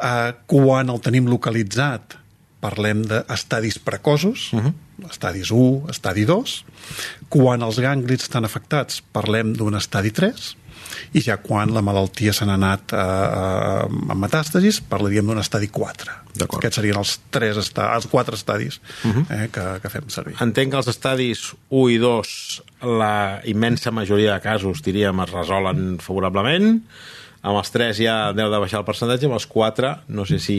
Uh, 0.00 0.32
quan 0.46 0.88
el 0.88 1.00
tenim 1.00 1.26
localitzat, 1.28 2.16
parlem 2.60 3.02
d'estadis 3.06 3.78
precoços, 3.78 4.52
uh 4.52 4.60
-huh. 4.60 4.72
estadis 5.10 5.50
1, 5.50 5.86
estadi 5.90 6.24
2. 6.24 6.64
Quan 7.28 7.62
els 7.62 7.78
ganglis 7.78 8.22
estan 8.22 8.44
afectats, 8.44 9.02
parlem 9.12 9.52
d'un 9.52 9.74
estadi 9.74 10.10
3. 10.10 10.56
I 11.12 11.22
ja 11.24 11.38
quan 11.42 11.72
la 11.74 11.82
malaltia 11.84 12.32
se 12.36 12.46
n'ha 12.48 12.56
anat 12.58 12.94
a, 12.96 13.02
a, 13.02 13.42
a 13.86 14.16
metàstasis, 14.18 14.80
parlaríem 14.88 15.26
d'un 15.26 15.42
estadi 15.42 15.70
4. 15.72 16.16
D'acord. 16.38 16.60
Aquests 16.60 16.80
serien 16.80 16.98
els, 17.00 17.16
tres 17.34 17.58
esta 17.60 17.90
els 17.96 18.06
quatre 18.10 18.36
estadis 18.38 18.80
uh 19.04 19.10
-huh. 19.10 19.24
eh, 19.30 19.48
que, 19.52 19.66
que 19.82 19.88
fem 19.90 20.08
servir. 20.08 20.36
Entenc 20.40 20.70
que 20.72 20.78
els 20.78 20.88
estadis 20.88 21.54
1 21.68 21.90
i 21.90 21.98
2, 21.98 22.62
la 22.82 23.40
immensa 23.44 23.90
majoria 23.90 24.34
de 24.34 24.40
casos, 24.40 24.82
diríem, 24.82 25.20
es 25.20 25.30
resolen 25.30 25.98
favorablement. 25.98 26.82
Amb 27.38 27.60
els 27.60 27.70
3 27.70 28.00
ja 28.02 28.14
deu 28.34 28.50
de 28.50 28.58
baixar 28.58 28.80
el 28.80 28.86
percentatge, 28.86 29.28
amb 29.28 29.36
els 29.38 29.46
4 29.46 29.92
no 30.14 30.24
sé 30.26 30.40
si 30.42 30.58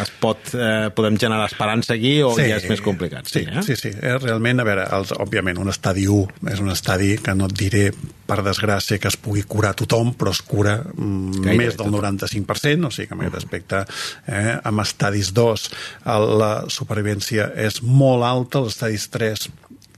es 0.00 0.12
pot, 0.20 0.52
eh, 0.54 0.88
podem 0.94 1.18
generar 1.20 1.46
esperança 1.46 1.94
aquí 1.94 2.16
o 2.26 2.32
ja 2.34 2.58
és 2.58 2.66
més 2.70 2.82
complicat. 2.82 3.28
Sí, 3.30 3.44
eh? 3.46 3.62
sí, 3.66 3.76
sí. 3.78 3.92
Eh, 3.94 4.16
realment, 4.18 4.62
a 4.62 4.66
veure, 4.66 4.88
els, 4.98 5.14
òbviament, 5.22 5.60
un 5.62 5.70
estadi 5.70 6.08
1 6.10 6.50
és 6.50 6.62
un 6.62 6.72
estadi 6.74 7.14
que 7.22 7.36
no 7.38 7.46
et 7.50 7.56
diré, 7.58 7.84
per 8.30 8.40
desgràcia, 8.46 9.00
que 9.02 9.10
es 9.10 9.18
pugui 9.18 9.42
curar 9.48 9.72
tothom, 9.78 10.12
però 10.18 10.30
es 10.34 10.42
cura 10.46 10.76
mm, 10.82 11.40
Gairebé 11.46 11.64
més 11.64 11.78
del 11.78 11.90
95%, 11.94 12.90
o 12.90 12.94
sigui 12.94 13.10
que 13.10 13.16
en 13.16 13.24
aquest 13.24 13.38
aspecte, 13.40 13.82
eh, 14.30 14.54
amb 14.70 14.84
estadis 14.84 15.32
2 15.34 15.66
el, 16.14 16.28
la 16.38 16.52
supervivència 16.70 17.50
és 17.58 17.80
molt 17.82 18.26
alta, 18.26 18.62
els 18.62 18.76
estadis 18.76 19.08
3 19.10 19.48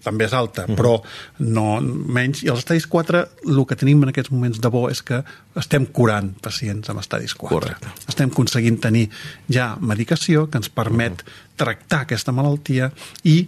també 0.04 0.26
és 0.26 0.34
alta, 0.36 0.66
però 0.66 0.96
no 1.38 1.80
menys. 1.82 2.42
I 2.44 2.50
als 2.52 2.64
estadis 2.64 2.86
4, 2.90 3.22
el 3.48 3.62
que 3.68 3.78
tenim 3.78 4.02
en 4.04 4.12
aquests 4.12 4.32
moments 4.34 4.60
de 4.62 4.72
bo 4.72 4.88
és 4.90 5.02
que 5.06 5.22
estem 5.58 5.86
curant 5.86 6.32
pacients 6.42 6.90
amb 6.92 7.02
estadis 7.02 7.34
4. 7.38 7.54
Correcte. 7.54 7.94
Estem 8.08 8.32
aconseguint 8.32 8.80
tenir 8.82 9.08
ja 9.52 9.72
medicació 9.80 10.48
que 10.50 10.62
ens 10.62 10.70
permet 10.72 11.24
tractar 11.60 12.04
aquesta 12.06 12.34
malaltia 12.34 12.90
i 13.24 13.44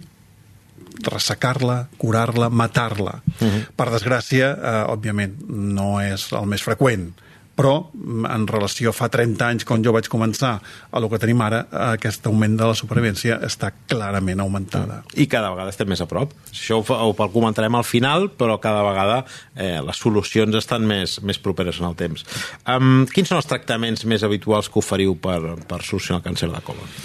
ressecar-la, 1.03 1.89
curar-la, 1.99 2.49
matar-la. 2.49 3.21
Uh 3.39 3.47
-huh. 3.47 3.65
Per 3.75 3.87
desgràcia, 3.91 4.55
eh, 4.55 4.83
òbviament, 4.87 5.35
no 5.47 6.01
és 6.01 6.31
el 6.31 6.45
més 6.45 6.63
freqüent, 6.63 7.13
però 7.55 7.75
mm, 7.93 8.25
en 8.29 8.45
relació 8.49 8.91
fa 8.95 9.07
30 9.11 9.47
anys, 9.47 9.65
quan 9.67 9.83
jo 9.83 9.93
vaig 9.95 10.09
començar, 10.11 10.57
a 10.91 11.01
lo 11.01 11.09
que 11.11 11.19
tenim 11.21 11.41
ara, 11.45 11.63
aquest 11.93 12.27
augment 12.27 12.57
de 12.59 12.67
la 12.67 12.75
supervivència 12.77 13.39
està 13.47 13.71
clarament 13.89 14.43
augmentada. 14.43 15.01
I 15.15 15.27
cada 15.31 15.53
vegada 15.53 15.71
estem 15.73 15.89
més 15.91 16.03
a 16.03 16.09
prop. 16.09 16.35
Això 16.51 16.81
ho, 16.81 16.99
ho 17.09 17.29
comentarem 17.33 17.75
al 17.79 17.87
final, 17.87 18.29
però 18.35 18.59
cada 18.63 18.83
vegada 18.85 19.21
eh, 19.55 19.79
les 19.85 20.03
solucions 20.03 20.55
estan 20.59 20.85
més, 20.87 21.17
més 21.23 21.39
properes 21.39 21.79
en 21.81 21.89
el 21.89 21.97
temps. 21.99 22.27
Um, 22.67 23.05
quins 23.11 23.31
són 23.31 23.39
els 23.39 23.49
tractaments 23.49 24.05
més 24.09 24.27
habituals 24.27 24.69
que 24.69 24.81
oferiu 24.83 25.15
per, 25.15 25.39
per 25.67 25.81
solucionar 25.83 26.21
el 26.21 26.27
càncer 26.29 26.51
de 26.51 26.63
colon? 26.65 26.95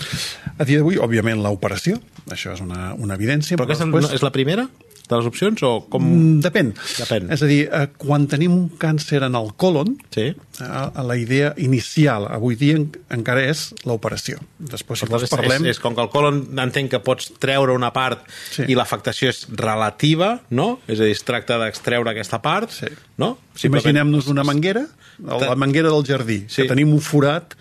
A 0.58 0.66
dia 0.66 0.82
d'avui, 0.82 0.98
òbviament, 1.00 1.40
l'operació, 1.44 2.00
això 2.30 2.54
és 2.56 2.62
una, 2.64 2.92
una 2.98 3.16
evidència. 3.18 3.56
Però 3.56 3.68
aquesta 3.68 3.86
després- 3.86 4.10
no, 4.10 4.14
és 4.18 4.26
la 4.26 4.34
primera 4.34 4.66
de 5.10 5.18
les 5.18 5.26
opcions 5.26 5.62
o 5.66 5.72
com... 5.90 6.04
Mm, 6.06 6.40
Depèn. 6.44 6.70
Depèn. 7.00 7.26
És 7.34 7.42
a 7.42 7.48
dir, 7.50 7.64
eh, 7.66 7.88
quan 7.98 8.28
tenim 8.30 8.52
un 8.54 8.68
càncer 8.78 9.24
en 9.26 9.34
el 9.34 9.50
colon, 9.58 9.96
Sí. 10.14 10.28
eh, 10.30 11.02
la 11.02 11.16
idea 11.18 11.52
inicial 11.58 12.28
avui 12.30 12.54
dia 12.56 12.76
en- 12.78 12.88
encara 13.10 13.42
és 13.50 13.74
l'operació. 13.84 14.38
Després, 14.58 15.00
si 15.02 15.06
vols, 15.10 15.28
parlem... 15.28 15.66
és, 15.66 15.76
és 15.76 15.80
com 15.82 15.94
que 15.98 16.04
el 16.06 16.10
colon 16.14 16.40
entenc 16.62 16.90
que 16.94 17.00
pots 17.02 17.32
treure 17.42 17.74
una 17.74 17.92
part 17.92 18.22
Sí. 18.54 18.64
i 18.68 18.74
l'afectació 18.78 19.28
és 19.34 19.46
relativa, 19.50 20.40
no? 20.50 20.78
És 20.86 21.00
a 21.00 21.04
dir, 21.04 21.12
es 21.18 21.24
tracta 21.26 21.58
d'extreure 21.58 22.10
aquesta 22.14 22.40
part, 22.40 22.70
Sí. 22.70 22.86
no? 23.18 23.36
Imaginem-nos 23.64 24.28
una 24.28 24.44
manguera, 24.44 24.86
la 25.18 25.54
manguera 25.56 25.90
del 25.90 26.04
jardí, 26.06 26.44
Sí. 26.48 26.62
que 26.62 26.68
tenim 26.68 26.92
un 26.94 27.00
forat, 27.00 27.54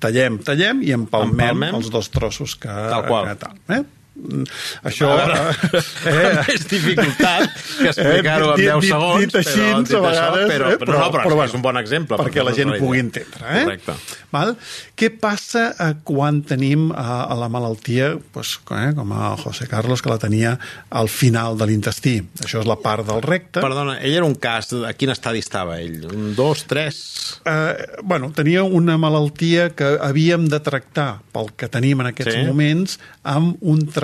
tallem, 0.00 0.38
tallem 0.42 0.82
i 0.82 0.92
empalmem, 0.92 1.40
Empalmem. 1.52 1.74
els 1.76 1.90
dos 1.90 2.10
trossos 2.10 2.56
que... 2.56 2.68
Tal 2.68 3.06
qual. 3.06 3.28
Que, 3.28 3.34
tal, 3.36 3.54
eh? 3.78 3.82
Això... 4.84 5.08
A 5.10 5.16
veure, 5.16 5.82
eh, 6.10 6.42
més 6.48 6.64
dificultat 6.68 7.46
que 7.78 7.88
explicar-ho 7.88 8.50
en 8.52 8.58
dit- 8.58 8.66
10 8.68 8.80
dit- 8.82 8.90
segons, 8.90 9.20
dit 9.24 9.36
així, 9.40 9.60
però, 9.60 9.78
dit 9.86 9.94
a 9.96 10.00
vegades, 10.04 10.42
això, 10.44 10.50
però, 10.52 10.70
eh, 10.74 10.78
però, 10.82 10.98
no, 10.98 11.10
però, 11.14 11.44
és 11.46 11.54
un 11.56 11.62
bon 11.64 11.78
exemple. 11.80 12.18
Perquè 12.20 12.44
la 12.44 12.52
gent 12.56 12.74
pugui 12.78 13.00
entendre. 13.00 13.40
Eh? 13.46 13.62
Correcte. 13.64 13.94
Val? 14.34 14.52
Què 15.00 15.08
passa 15.22 15.62
eh, 15.72 15.88
quan 16.06 16.42
tenim 16.46 16.90
eh, 16.90 16.96
a 17.00 17.36
la 17.40 17.48
malaltia, 17.52 18.10
pues, 18.34 18.56
eh, 18.76 18.90
com 18.98 19.14
a 19.16 19.30
José 19.40 19.66
Carlos, 19.70 20.02
que 20.04 20.12
la 20.12 20.18
tenia 20.22 20.56
al 20.90 21.08
final 21.08 21.56
de 21.58 21.70
l'intestí? 21.70 22.18
Això 22.44 22.60
és 22.60 22.68
la 22.68 22.76
part 22.82 23.06
del 23.08 23.22
recte. 23.24 23.62
Perdona, 23.64 23.96
ell 24.04 24.18
era 24.20 24.28
un 24.28 24.36
cas, 24.36 24.72
a 24.74 24.92
quin 24.98 25.14
estadi 25.14 25.40
estava 25.42 25.78
ell? 25.80 26.04
Un, 26.12 26.34
dos, 26.36 26.66
tres... 26.70 27.00
Eh, 27.48 28.00
bueno, 28.04 28.30
tenia 28.36 28.62
una 28.66 28.98
malaltia 29.00 29.70
que 29.74 29.94
havíem 30.04 30.48
de 30.52 30.60
tractar 30.60 31.20
pel 31.32 31.48
que 31.56 31.70
tenim 31.72 32.02
en 32.04 32.12
aquests 32.12 32.30
Sí. 32.30 32.44
moments 32.46 32.98
amb 33.26 33.56
un 33.66 33.80
tractament 33.86 33.99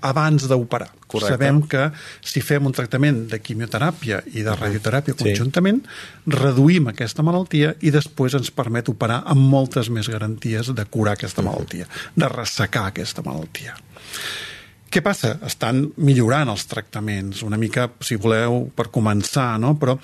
abans 0.00 0.48
d'operar. 0.48 0.90
Sabem 1.12 1.58
que 1.68 1.90
si 2.24 2.40
fem 2.40 2.64
un 2.66 2.72
tractament 2.72 3.26
de 3.28 3.38
quimioteràpia 3.44 4.22
i 4.32 4.42
de 4.42 4.54
radioteràpia 4.54 5.14
Sí. 5.16 5.24
conjuntament, 5.24 5.82
reduïm 6.26 6.88
aquesta 6.88 7.22
malaltia 7.22 7.74
i 7.80 7.90
després 7.90 8.34
ens 8.34 8.50
permet 8.50 8.88
operar 8.88 9.22
amb 9.26 9.40
moltes 9.40 9.90
més 9.90 10.08
garanties 10.08 10.72
de 10.74 10.84
curar 10.86 11.12
aquesta 11.18 11.42
malaltia, 11.42 11.86
de 12.16 12.28
ressecar 12.28 12.86
aquesta 12.86 13.22
malaltia. 13.22 13.74
Què 14.92 15.00
passa? 15.00 15.38
Estan 15.48 15.86
millorant 16.04 16.50
els 16.52 16.66
tractaments, 16.68 17.40
una 17.46 17.56
mica, 17.56 17.86
si 18.04 18.18
voleu, 18.20 18.66
per 18.76 18.90
començar, 18.92 19.54
no? 19.62 19.70
però 19.80 19.94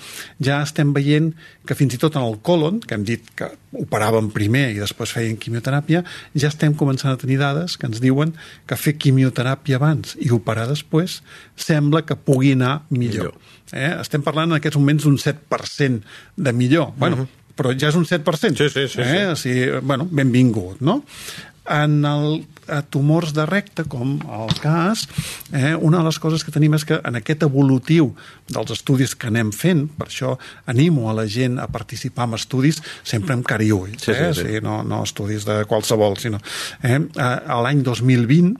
ja 0.41 0.63
estem 0.65 0.95
veient 0.95 1.27
que 1.69 1.77
fins 1.77 1.93
i 1.93 1.99
tot 2.01 2.17
en 2.17 2.25
el 2.25 2.39
colon, 2.41 2.79
que 2.81 2.97
hem 2.97 3.05
dit 3.05 3.27
que 3.37 3.51
operàvem 3.77 4.31
primer 4.33 4.65
i 4.73 4.81
després 4.81 5.13
feien 5.13 5.37
quimioteràpia, 5.37 6.01
ja 6.33 6.49
estem 6.49 6.73
començant 6.73 7.13
a 7.13 7.21
tenir 7.21 7.37
dades 7.37 7.77
que 7.77 7.85
ens 7.85 8.01
diuen 8.01 8.33
que 8.65 8.79
fer 8.81 8.95
quimioteràpia 8.97 9.77
abans 9.77 10.17
i 10.17 10.33
operar 10.33 10.65
després 10.71 11.19
sembla 11.53 12.01
que 12.01 12.17
pugui 12.17 12.55
anar 12.57 12.79
millor. 12.89 13.29
Millor. 13.29 13.57
Eh? 13.69 13.93
Estem 13.99 14.25
parlant 14.25 14.49
en 14.49 14.57
aquests 14.57 14.81
moments 14.81 15.05
d'un 15.05 15.21
7% 15.21 16.01
de 16.49 16.55
millor. 16.57 16.95
Bueno, 16.97 17.29
però 17.59 17.73
ja 17.75 17.91
és 17.91 17.97
un 17.99 18.07
7%. 18.07 18.55
Sí, 18.55 18.69
sí, 18.71 18.87
sí, 18.87 19.03
eh? 19.03 19.27
O 19.33 19.35
sigui, 19.37 19.67
bueno, 19.83 20.07
benvingut, 20.09 20.79
no? 20.85 21.01
En 21.69 22.01
el 22.05 22.41
a 22.69 22.81
tumors 22.85 23.33
de 23.33 23.45
recte, 23.49 23.83
com 23.89 24.19
el 24.21 24.53
cas, 24.61 25.07
eh, 25.51 25.75
una 25.75 25.99
de 25.99 26.05
les 26.05 26.19
coses 26.21 26.45
que 26.45 26.53
tenim 26.53 26.75
és 26.77 26.85
que 26.85 26.99
en 27.01 27.17
aquest 27.17 27.43
evolutiu 27.47 28.11
dels 28.47 28.75
estudis 28.75 29.15
que 29.17 29.31
anem 29.31 29.51
fent, 29.55 29.87
per 29.97 30.07
això 30.07 30.35
animo 30.69 31.09
a 31.09 31.15
la 31.17 31.25
gent 31.25 31.59
a 31.59 31.67
participar 31.67 32.29
en 32.29 32.37
estudis 32.37 32.81
sempre 33.03 33.33
amb 33.33 33.47
cara 33.47 33.65
i 33.65 33.71
ulls, 33.73 34.03
Sí, 34.05 34.13
sí, 34.13 34.17
eh? 34.17 34.33
sí. 34.33 34.41
O 34.41 34.45
sigui, 34.45 34.63
no, 34.65 34.81
no 34.83 35.03
estudis 35.03 35.45
de 35.49 35.63
qualsevol, 35.65 36.17
sinó... 36.21 36.39
Eh? 36.85 36.99
A 37.19 37.61
l'any 37.63 37.81
2020 37.83 38.57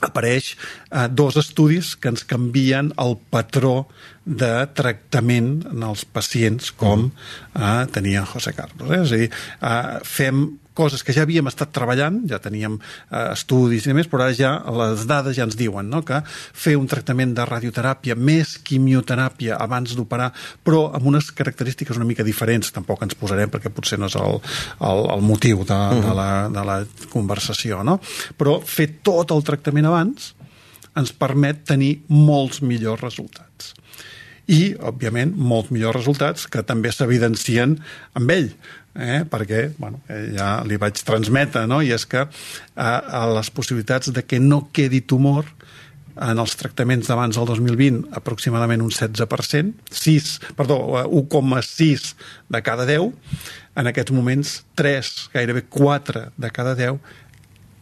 apareix 0.00 0.54
eh, 0.54 1.08
dos 1.12 1.36
estudis 1.36 1.94
que 2.00 2.10
ens 2.12 2.24
canvien 2.24 2.90
el 3.00 3.16
patró 3.30 3.86
de 4.24 4.66
tractament 4.76 5.60
en 5.70 5.84
els 5.86 6.06
pacients 6.08 6.72
com 6.72 7.10
eh, 7.10 7.84
tenia 7.92 8.24
José 8.28 8.54
Carlos. 8.56 8.90
Eh? 8.90 9.02
És 9.04 9.12
a 9.12 9.20
dir, 9.22 9.30
eh, 9.60 10.00
fem 10.08 10.44
coses 10.74 11.02
que 11.04 11.14
ja 11.16 11.24
havíem 11.26 11.48
estat 11.50 11.72
treballant, 11.74 12.22
ja 12.30 12.38
teníem 12.42 12.78
eh, 12.78 13.32
estudis 13.32 13.88
i 13.88 13.94
més, 13.96 14.08
però 14.10 14.24
ara 14.24 14.36
ja 14.36 14.52
les 14.80 15.04
dades 15.10 15.36
ja 15.36 15.46
ens 15.48 15.58
diuen 15.58 15.90
no? 15.90 16.02
que 16.06 16.20
fer 16.26 16.76
un 16.78 16.88
tractament 16.90 17.34
de 17.36 17.46
radioteràpia 17.48 18.16
més 18.16 18.56
quimioteràpia 18.66 19.58
abans 19.60 19.96
d'operar, 19.98 20.30
però 20.64 20.86
amb 20.96 21.10
unes 21.12 21.30
característiques 21.36 21.98
una 21.98 22.08
mica 22.08 22.26
diferents, 22.26 22.72
tampoc 22.74 23.02
ens 23.06 23.18
posarem 23.18 23.50
perquè 23.52 23.72
potser 23.74 23.98
no 24.00 24.10
és 24.10 24.18
el, 24.20 24.40
el, 24.86 25.06
el 25.16 25.24
motiu 25.26 25.64
de, 25.66 25.80
de, 26.00 26.14
la, 26.16 26.30
de 26.52 26.66
la 26.66 26.80
conversació, 27.12 27.84
no? 27.86 27.98
però 28.38 28.60
fer 28.64 28.90
tot 29.06 29.34
el 29.34 29.44
tractament 29.46 29.90
abans 29.90 30.34
ens 30.98 31.12
permet 31.14 31.64
tenir 31.68 32.00
molts 32.08 32.62
millors 32.62 33.02
resultats. 33.04 33.74
i, 34.50 34.72
òbviament, 34.82 35.30
molts 35.36 35.68
millors 35.70 36.00
resultats 36.00 36.48
que 36.50 36.64
també 36.66 36.90
s'evidencien 36.90 37.76
amb 38.18 38.32
ell 38.34 38.48
eh? 38.94 39.22
perquè 39.28 39.70
bueno, 39.78 40.00
eh, 40.08 40.30
ja 40.36 40.60
li 40.66 40.78
vaig 40.80 41.00
transmetre, 41.06 41.66
no? 41.70 41.80
i 41.82 41.92
és 41.94 42.06
que 42.08 42.24
eh, 42.24 42.82
a 42.82 43.24
les 43.34 43.50
possibilitats 43.54 44.12
de 44.14 44.24
que 44.26 44.40
no 44.42 44.66
quedi 44.72 45.02
tumor 45.02 45.48
en 46.20 46.40
els 46.42 46.56
tractaments 46.58 47.08
d'abans 47.08 47.36
del 47.38 47.46
2020 47.48 48.10
aproximadament 48.18 48.82
un 48.84 48.90
16%, 48.92 49.72
6, 49.94 50.28
perdó, 50.58 50.80
1,6 51.06 52.12
de 52.50 52.62
cada 52.66 52.84
10, 52.88 53.14
en 53.80 53.88
aquests 53.88 54.12
moments 54.12 54.58
3, 54.76 55.14
gairebé 55.32 55.64
4 55.70 56.28
de 56.36 56.50
cada 56.50 56.74
10 56.76 56.98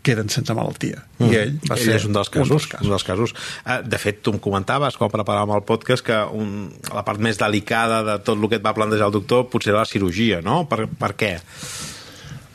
queden 0.08 0.32
sense 0.32 0.56
malaltia. 0.56 1.04
Mm. 1.18 1.28
I 1.28 1.40
ell 1.42 1.54
va 1.68 1.76
ell 1.76 1.84
ser 1.84 1.98
és 2.00 2.08
un 2.08 2.16
dels 2.16 2.32
casos. 2.32 2.48
Un 2.48 2.56
dels 2.56 2.68
casos. 2.72 2.86
Un 2.86 2.96
dels 2.96 3.06
casos. 3.10 3.36
Uh, 3.64 3.78
de 3.84 4.00
fet, 4.00 4.22
tu 4.24 4.34
em 4.34 4.40
comentaves, 4.48 4.96
quan 5.00 5.12
preparàvem 5.12 5.54
el 5.58 5.66
podcast, 5.68 6.06
que 6.06 6.18
un, 6.40 6.72
la 6.94 7.04
part 7.06 7.20
més 7.20 7.40
delicada 7.40 8.02
de 8.06 8.18
tot 8.24 8.36
el 8.38 8.48
que 8.48 8.60
et 8.60 8.64
va 8.64 8.74
plantejar 8.76 9.12
el 9.12 9.16
doctor 9.20 9.46
potser 9.52 9.74
era 9.74 9.84
la 9.84 9.92
cirurgia, 9.92 10.42
no? 10.44 10.62
Per, 10.70 10.86
per 10.98 11.14
què? 11.20 11.34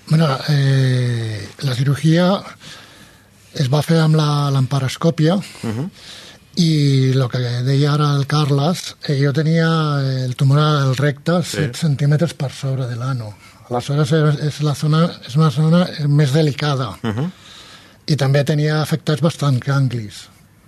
Bueno, 0.10 0.28
eh, 0.50 1.48
la 1.64 1.76
cirurgia 1.76 2.28
es 3.54 3.70
va 3.72 3.84
fer 3.86 4.00
amb 4.02 4.18
l'emparoscòpia 4.18 5.36
uh 5.38 5.70
-huh. 5.70 5.88
i 6.58 7.12
el 7.14 7.30
que 7.30 7.40
deia 7.64 7.94
ara 7.94 8.14
el 8.18 8.26
Carles, 8.28 8.96
eh, 9.08 9.18
jo 9.24 9.34
tenia 9.34 9.70
el 10.26 10.36
tumor 10.36 10.60
al 10.60 10.96
recte 10.96 11.42
sí. 11.44 11.58
7 11.58 11.78
centímetres 11.78 12.34
per 12.34 12.52
sobre 12.52 12.88
de 12.88 12.96
l'ano. 12.96 13.34
Aleshores 13.70 14.12
és, 14.12 14.40
és, 14.42 14.62
la 14.62 14.76
zona, 14.76 15.10
és 15.28 15.36
una 15.36 15.50
zona 15.50 15.88
més 16.08 16.34
delicada. 16.34 16.90
Uh 17.02 17.10
-huh. 17.10 17.32
I 18.08 18.18
també 18.20 18.44
tenia 18.44 18.82
afectats 18.82 19.24
bastant 19.24 19.60
ganglis, 19.64 20.26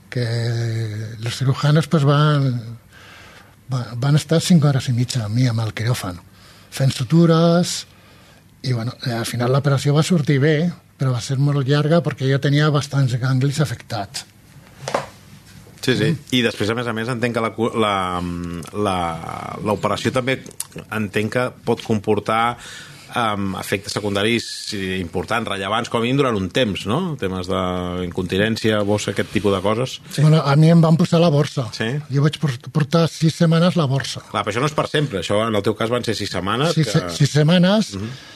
que 0.10 0.24
els 0.24 1.36
cirujanos 1.36 1.89
pues, 1.92 2.06
van, 2.08 2.77
van 3.70 4.15
estar 4.15 4.39
5 4.39 4.70
hores 4.70 4.88
i 4.88 4.96
mitja 4.96 5.25
amb 5.25 5.36
mi, 5.36 5.50
amb 5.51 5.60
el 5.65 5.74
quiròfan, 5.75 6.22
fent 6.72 6.96
sutures, 6.96 7.82
i 8.63 8.74
bueno, 8.74 8.96
al 9.12 9.27
final 9.27 9.51
l'operació 9.51 9.94
va 9.98 10.04
sortir 10.04 10.39
bé, 10.39 10.56
però 10.96 11.12
va 11.12 11.22
ser 11.22 11.38
molt 11.38 11.68
llarga 11.68 12.00
perquè 12.04 12.30
jo 12.30 12.39
tenia 12.39 12.72
bastants 12.72 13.18
ganglis 13.20 13.60
afectats. 13.62 14.25
Sí, 15.86 15.94
sí. 16.00 16.08
I 16.34 16.42
després, 16.42 16.72
a 16.72 16.75
més 16.77 16.88
a 16.89 16.94
més, 16.98 17.10
entenc 17.12 17.36
que 17.36 17.44
l'operació 19.68 20.12
també 20.15 20.39
entenc 20.89 21.36
que 21.36 21.44
pot 21.68 21.84
comportar 21.86 22.58
um, 23.13 23.55
efectes 23.59 23.93
secundaris 23.93 24.47
importants, 25.00 25.50
rellevants, 25.50 25.89
com 25.89 26.00
a 26.00 26.05
mínim 26.05 26.17
durant 26.21 26.38
un 26.39 26.50
temps, 26.50 26.85
no? 26.89 27.00
Temes 27.21 27.50
d'incontinència, 27.51 28.83
bossa, 28.88 29.12
aquest 29.12 29.33
tipus 29.35 29.53
de 29.53 29.62
coses. 29.65 29.97
Sí. 30.09 30.21
Bueno, 30.21 30.41
a 30.41 30.55
mi 30.55 30.71
em 30.74 30.81
van 30.81 30.97
posar 30.97 31.19
la 31.21 31.29
borsa. 31.33 31.67
Sí. 31.75 31.91
Jo 32.12 32.25
vaig 32.25 32.39
portar 32.71 33.07
sis 33.12 33.35
setmanes 33.35 33.75
la 33.75 33.85
borsa. 33.91 34.24
Clar, 34.31 34.43
però 34.43 34.55
això 34.55 34.63
no 34.63 34.71
és 34.71 34.77
per 34.77 34.88
sempre. 34.91 35.21
Això, 35.21 35.43
en 35.47 35.55
el 35.55 35.65
teu 35.65 35.77
cas, 35.77 35.93
van 35.93 36.07
ser 36.07 36.17
sis 36.17 36.31
setmanes. 36.31 36.74
Sis, 36.74 36.93
que... 36.93 37.09
sis 37.17 37.38
setmanes. 37.39 37.93
Uh 37.93 38.00
mhm. 38.00 38.07
-huh 38.07 38.33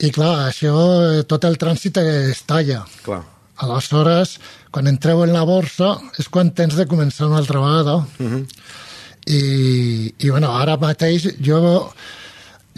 i 0.00 0.08
clar, 0.14 0.48
això, 0.48 0.72
eh, 1.04 1.24
tot 1.28 1.44
el 1.44 1.58
trànsit 1.60 1.98
es 2.00 2.40
talla. 2.48 2.80
Clar. 3.04 3.20
Aleshores, 3.60 4.38
quan 4.72 4.88
entreu 4.88 5.20
en 5.26 5.34
la 5.34 5.42
borsa, 5.44 5.92
és 6.18 6.30
quan 6.32 6.54
tens 6.56 6.78
de 6.78 6.86
començar 6.88 7.28
una 7.28 7.36
altra 7.42 7.60
vegada. 7.60 7.96
Uh 8.18 8.30
-huh. 8.30 8.46
I, 9.26 10.14
I, 10.18 10.30
bueno, 10.30 10.56
ara 10.56 10.78
mateix 10.78 11.36
jo, 11.44 11.92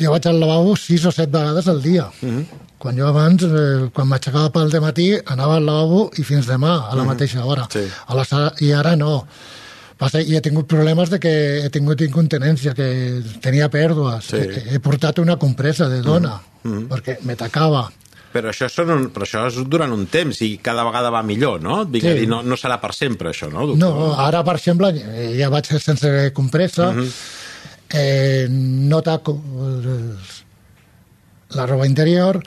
jo 0.03 0.13
vaig 0.13 0.27
al 0.27 0.41
lavabo 0.41 0.77
sis 0.77 1.07
o 1.07 1.13
set 1.15 1.31
vegades 1.31 1.69
al 1.69 1.83
dia. 1.83 2.11
Uh 2.21 2.29
-huh. 2.29 2.45
Quan 2.79 2.97
jo 2.99 3.07
abans, 3.07 3.43
eh, 3.43 3.91
quan 3.95 4.09
m'aixecava 4.09 4.51
pel 4.51 4.81
matí, 4.81 5.17
anava 5.27 5.57
al 5.57 5.65
lavabo 5.65 6.11
i 6.17 6.23
fins 6.23 6.47
demà, 6.47 6.91
a 6.91 6.95
la 6.95 7.03
uh 7.03 7.03
-huh. 7.03 7.07
mateixa 7.07 7.45
hora. 7.45 7.67
Sí. 7.71 7.85
Aleshores, 8.07 8.61
I 8.61 8.73
ara 8.73 8.97
no. 8.97 9.27
Passa, 9.97 10.21
i 10.21 10.35
he 10.35 10.41
tingut 10.41 10.67
problemes 10.67 11.11
de 11.11 11.19
que 11.21 11.65
he 11.65 11.71
tingut 11.71 12.01
incontinència, 12.01 12.75
que 12.75 13.23
tenia 13.41 13.71
pèrdues. 13.71 14.25
Sí. 14.25 14.37
He, 14.37 14.75
he 14.75 14.79
portat 14.81 15.19
una 15.19 15.37
compresa 15.37 15.89
de 15.89 16.03
dona. 16.03 16.29
Uh 16.29 16.35
-huh 16.35 16.53
mm 16.63 16.73
-hmm. 16.73 16.89
perquè 16.89 17.17
me 17.23 17.37
tacava. 17.37 17.91
Però 18.33 18.49
això, 18.49 18.69
són 18.69 18.91
un, 18.91 19.11
però 19.13 19.27
això 19.27 19.47
és 19.47 19.69
durant 19.69 19.93
un 19.93 20.07
temps 20.07 20.41
i 20.41 20.59
cada 20.63 20.85
vegada 20.85 21.11
va 21.11 21.23
millor, 21.23 21.61
no? 21.61 21.85
Vinc 21.85 22.05
sí. 22.05 22.15
dir, 22.15 22.29
no, 22.29 22.43
no 22.43 22.57
serà 22.57 22.81
per 22.81 22.95
sempre, 22.95 23.29
això, 23.29 23.51
no, 23.53 23.67
doctor? 23.67 23.77
No, 23.79 24.15
ara, 24.17 24.43
per 24.43 24.55
exemple, 24.57 24.89
ja 25.37 25.51
vaig 25.51 25.67
sense 25.79 26.33
compressa, 26.33 26.93
mm 26.93 26.99
-hmm. 26.99 27.11
Eh, 27.93 28.47
no 28.51 29.03
taco 29.03 29.37
la 31.53 31.67
roba 31.67 31.87
interior, 31.87 32.41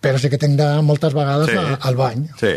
però 0.00 0.20
sí 0.20 0.28
que 0.28 0.38
tinc 0.38 0.58
de 0.60 0.70
moltes 0.84 1.14
vegades 1.16 1.50
sí. 1.50 1.76
al 1.80 1.96
bany. 1.96 2.26
Sí 2.40 2.54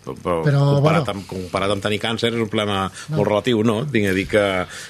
però, 0.00 0.40
però 0.42 0.60
comparat, 0.76 1.04
bueno. 1.04 1.12
amb, 1.12 1.26
comparat 1.28 1.72
amb 1.74 1.84
tenir 1.84 1.98
càncer 2.00 2.30
és 2.32 2.40
un 2.40 2.48
problema 2.48 2.84
no. 2.88 3.18
molt 3.18 3.28
relatiu, 3.28 3.62
no? 3.66 3.80
Vinc 3.90 4.10
a 4.10 4.14
dir 4.16 4.26
que, 4.30 4.44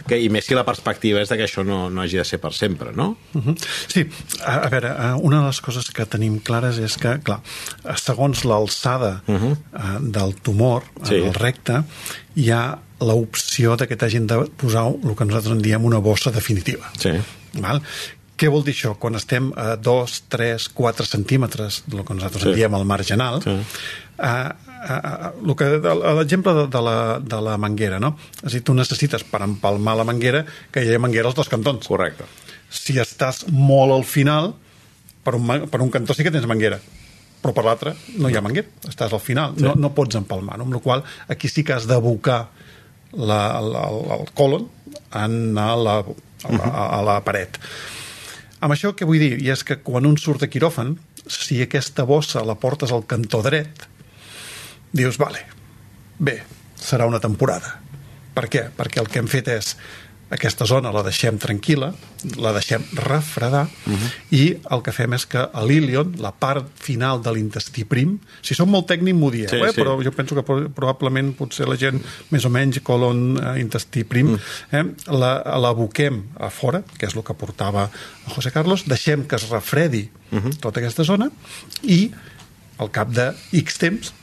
que, 0.08 0.18
i 0.22 0.28
més 0.32 0.46
si 0.46 0.56
la 0.56 0.64
perspectiva 0.66 1.22
és 1.22 1.30
de 1.30 1.38
que 1.40 1.46
això 1.48 1.64
no, 1.66 1.82
no 1.92 2.04
hagi 2.04 2.20
de 2.20 2.26
ser 2.28 2.40
per 2.42 2.52
sempre, 2.56 2.94
no? 2.96 3.16
Uh 3.34 3.38
mhm. 3.38 3.54
-huh. 3.54 3.66
Sí, 3.88 4.06
a, 4.44 4.66
a 4.66 4.68
veure, 4.68 4.88
eh, 4.88 5.14
una 5.20 5.40
de 5.40 5.46
les 5.46 5.60
coses 5.60 5.90
que 5.90 6.06
tenim 6.06 6.38
clares 6.40 6.78
és 6.78 6.96
que, 6.96 7.18
clar, 7.22 7.40
segons 7.96 8.44
l'alçada 8.44 9.22
uh 9.26 9.34
-huh. 9.34 9.56
del 10.00 10.34
tumor 10.42 10.82
sí. 11.02 11.14
en 11.14 11.26
el 11.28 11.34
recte, 11.34 11.82
hi 12.36 12.50
ha 12.50 12.78
l'opció 13.00 13.76
de 13.80 13.88
que 13.88 13.98
t'hagin 13.98 14.26
de 14.28 14.44
posar 14.60 14.86
el 14.92 15.14
que 15.16 15.26
nosaltres 15.26 15.56
en 15.56 15.62
diem 15.64 15.84
una 15.88 16.00
bossa 16.04 16.32
definitiva. 16.34 16.90
Sí. 17.00 17.14
Val? 17.60 17.82
Què 18.40 18.48
vol 18.48 18.62
dir 18.64 18.72
això? 18.72 18.94
Quan 18.96 19.18
estem 19.18 19.50
a 19.60 19.74
2, 19.76 20.12
3, 20.32 20.68
4 20.76 21.06
centímetres, 21.08 21.82
del 21.92 22.06
que 22.08 22.16
nosaltres 22.16 22.46
sí. 22.46 22.52
en 22.52 22.56
diem 22.56 22.76
el 22.78 22.86
marginal, 22.88 23.42
sí. 23.44 23.56
uh, 24.24 25.56
que 25.60 25.68
l'exemple 25.76 26.54
de, 26.56 26.64
de, 26.72 26.80
la, 26.86 26.94
de 27.20 27.40
la 27.44 27.58
manguera, 27.60 27.98
no? 28.00 28.14
És 28.40 28.46
a 28.48 28.54
dir, 28.54 28.62
tu 28.64 28.76
necessites 28.76 29.26
per 29.28 29.42
empalmar 29.44 29.98
la 30.00 30.06
manguera 30.08 30.46
que 30.72 30.80
hi 30.80 30.88
hagi 30.88 31.02
manguera 31.02 31.28
als 31.28 31.36
dos 31.36 31.52
cantons. 31.52 31.84
Correcte. 31.90 32.28
Si 32.72 32.96
estàs 33.02 33.44
molt 33.52 33.92
al 33.98 34.06
final, 34.08 34.54
per 35.26 35.36
un, 35.36 35.68
per 35.68 35.82
un 35.84 35.92
cantó 35.92 36.16
sí 36.16 36.24
que 36.24 36.32
tens 36.32 36.48
manguera, 36.48 36.80
però 37.40 37.52
per 37.56 37.64
l'altre 37.66 37.94
no 38.20 38.32
hi 38.32 38.36
ha 38.36 38.44
manguera, 38.44 38.72
estàs 38.88 39.12
al 39.12 39.20
final, 39.20 39.52
sí. 39.56 39.66
no, 39.68 39.74
no 39.76 39.92
pots 39.96 40.16
empalmar, 40.16 40.56
no? 40.60 40.68
amb 40.68 40.76
la 40.76 40.82
qual 40.84 41.04
aquí 41.28 41.48
sí 41.52 41.64
que 41.64 41.76
has 41.76 41.88
d'abocar 41.90 42.46
la, 43.12 43.60
la, 43.64 43.86
el 44.16 44.28
colon 44.34 44.68
en 45.16 45.58
a 45.58 45.72
la, 45.76 45.96
a, 46.02 46.52
la, 46.54 46.70
a 46.86 47.00
la 47.06 47.16
paret. 47.26 47.58
Amb 48.60 48.74
això 48.74 48.92
què 48.96 49.08
vull 49.08 49.22
dir? 49.22 49.36
I 49.40 49.50
és 49.54 49.64
que 49.64 49.80
quan 49.84 50.06
un 50.08 50.18
surt 50.20 50.44
de 50.44 50.50
quiròfan, 50.52 50.94
si 51.30 51.60
aquesta 51.62 52.04
bossa 52.08 52.44
la 52.44 52.58
portes 52.60 52.92
al 52.92 53.06
cantó 53.08 53.40
dret, 53.44 53.86
dius, 54.92 55.18
vale, 55.20 55.44
bé, 56.18 56.40
serà 56.76 57.06
una 57.08 57.22
temporada. 57.22 57.78
Per 58.34 58.46
què? 58.50 58.66
Perquè 58.76 59.02
el 59.02 59.08
que 59.10 59.20
hem 59.22 59.30
fet 59.30 59.48
és 59.52 59.74
aquesta 60.30 60.66
zona 60.66 60.92
la 60.94 61.02
deixem 61.02 61.38
tranquil·la, 61.42 61.90
la 62.38 62.52
deixem 62.54 62.84
refredar, 62.94 63.64
uh 63.66 63.92
-huh. 63.92 64.10
i 64.30 64.56
el 64.70 64.82
que 64.82 64.92
fem 64.92 65.12
és 65.14 65.26
que 65.26 65.38
a 65.38 65.64
l'ilion, 65.64 66.14
la 66.18 66.32
part 66.32 66.66
final 66.74 67.22
de 67.22 67.32
l'intestí 67.32 67.84
prim, 67.84 68.18
si 68.42 68.54
som 68.54 68.70
molt 68.70 68.86
tècnic 68.86 69.14
m'ho 69.14 69.30
dieu, 69.30 69.48
sí, 69.48 69.56
eh? 69.56 69.72
sí. 69.72 69.80
però 69.80 70.02
jo 70.02 70.12
penso 70.12 70.34
que 70.34 70.42
probablement 70.42 71.34
potser 71.36 71.66
la 71.68 71.76
gent 71.76 72.00
més 72.30 72.44
o 72.44 72.48
menys 72.50 72.80
colon, 72.80 73.38
eh, 73.38 73.60
intestí 73.60 74.04
prim, 74.04 74.32
uh 74.32 74.38
-huh. 74.38 74.78
eh? 74.78 74.84
l'aboquem 75.60 76.22
la, 76.38 76.46
a 76.46 76.50
fora, 76.50 76.82
que 76.98 77.06
és 77.06 77.14
el 77.14 77.22
que 77.22 77.34
portava 77.34 77.90
José 78.26 78.50
Carlos, 78.52 78.84
deixem 78.86 79.26
que 79.26 79.36
es 79.36 79.48
refredi 79.48 80.10
uh 80.30 80.38
-huh. 80.38 80.58
tota 80.60 80.80
aquesta 80.80 81.04
zona, 81.04 81.30
i 81.82 82.10
al 82.78 82.90
cap 82.90 83.08
de 83.10 83.34
X 83.52 83.78
temps 83.78 84.14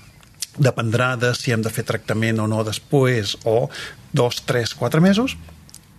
dependrà 0.57 1.15
de 1.17 1.35
si 1.35 1.51
hem 1.51 1.61
de 1.61 1.69
fer 1.69 1.83
tractament 1.83 2.39
o 2.39 2.47
no 2.47 2.63
després, 2.63 3.37
o 3.43 3.69
dos, 4.11 4.41
tres, 4.45 4.73
quatre 4.73 5.01
mesos, 5.01 5.37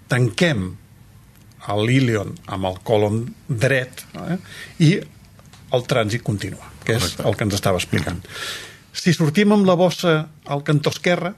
tanquem 0.09 0.71
l'ilion 1.77 2.33
amb 2.49 2.65
el 2.65 2.79
colon 2.87 3.21
dret 3.49 4.05
eh? 4.17 4.39
i 4.81 4.95
el 5.77 5.85
trànsit 5.85 6.23
continua, 6.25 6.65
que 6.85 6.97
és 6.97 7.03
Correcte. 7.03 7.27
el 7.29 7.37
que 7.37 7.45
ens 7.45 7.57
estava 7.59 7.81
explicant. 7.81 8.23
Si 8.97 9.13
sortim 9.13 9.53
amb 9.53 9.69
la 9.69 9.77
bossa 9.77 10.15
al 10.49 10.65
cantó 10.65 10.95
esquerre, 10.95 11.35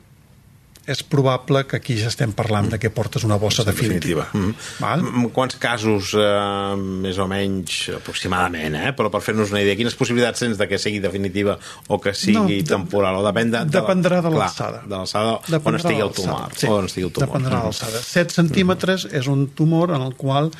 és 0.86 1.02
probable 1.04 1.64
que 1.68 1.78
aquí 1.78 1.96
ja 2.00 2.08
estem 2.08 2.32
parlant 2.36 2.70
de 2.72 2.78
que 2.80 2.90
portes 2.90 3.24
una 3.26 3.36
bossa 3.40 3.64
definitiva. 3.64 4.26
definitiva. 4.26 4.26
Mm. 4.32 4.54
Val? 4.80 5.30
Quants 5.36 5.58
casos, 5.60 6.14
eh, 6.16 6.76
més 7.04 7.18
o 7.20 7.26
menys, 7.30 7.76
aproximadament, 7.98 8.78
eh? 8.80 8.92
però 8.96 9.10
per 9.12 9.22
fer-nos 9.24 9.52
una 9.54 9.62
idea, 9.62 9.76
quines 9.78 9.96
possibilitats 9.98 10.40
tens 10.44 10.58
de 10.58 10.68
que 10.70 10.80
sigui 10.80 11.02
definitiva 11.02 11.58
o 11.88 12.00
que 12.00 12.14
sigui 12.16 12.62
no, 12.62 12.68
temporal? 12.72 13.20
O 13.20 13.26
depèn 13.26 13.52
de, 13.52 13.64
de 13.68 13.78
dependrà 13.78 14.20
de 14.24 14.34
l'alçada. 14.34 14.82
De 14.86 14.96
l'alçada 14.96 15.38
on 15.60 15.80
estigui 15.80 16.04
el 16.04 16.14
tumor. 16.16 16.48
Sí, 16.56 16.66
on 16.70 16.88
estigui 16.88 17.08
el 17.08 17.14
tumor. 17.14 17.28
Dependrà 17.28 17.60
de 17.60 17.70
l'alçada. 17.70 18.04
7 18.10 18.40
centímetres 18.40 19.06
mm 19.06 19.18
és 19.20 19.26
un 19.28 19.48
tumor 19.56 19.90
en 19.94 20.02
el 20.04 20.14
qual 20.16 20.50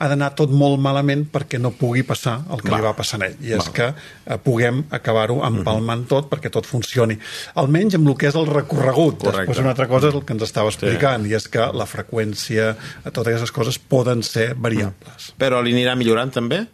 ha 0.00 0.08
d'anar 0.08 0.30
tot 0.38 0.52
molt 0.56 0.80
malament 0.80 1.26
perquè 1.28 1.60
no 1.60 1.74
pugui 1.76 2.02
passar 2.08 2.38
el 2.48 2.62
que 2.64 2.72
Va. 2.72 2.78
li 2.80 2.86
va 2.88 2.94
passar 2.96 3.20
a 3.20 3.28
ell. 3.28 3.36
I 3.44 3.52
és 3.58 3.66
Va. 3.68 3.74
que 3.76 3.88
eh, 3.90 4.38
puguem 4.40 4.82
acabar-ho 4.96 5.40
empalmant 5.46 6.06
tot 6.08 6.30
perquè 6.30 6.50
tot 6.52 6.66
funcioni. 6.68 7.18
Almenys 7.60 7.98
amb 7.98 8.08
el 8.08 8.16
que 8.16 8.30
és 8.30 8.38
el 8.40 8.48
recorregut. 8.48 9.20
Correcte. 9.26 9.50
Després 9.50 9.62
una 9.62 9.74
altra 9.74 9.88
cosa 9.90 10.08
és 10.08 10.16
el 10.16 10.24
que 10.24 10.36
ens 10.36 10.46
estava 10.46 10.72
explicant, 10.72 11.26
i 11.28 11.36
és 11.36 11.48
que 11.52 11.68
la 11.76 11.86
freqüència, 11.90 12.72
totes 13.10 13.34
aquestes 13.34 13.52
coses 13.52 13.78
poden 13.78 14.24
ser 14.26 14.54
variables. 14.56 15.32
Però 15.40 15.60
li 15.62 15.74
anirà 15.76 15.96
millorant 16.00 16.32
també? 16.32 16.64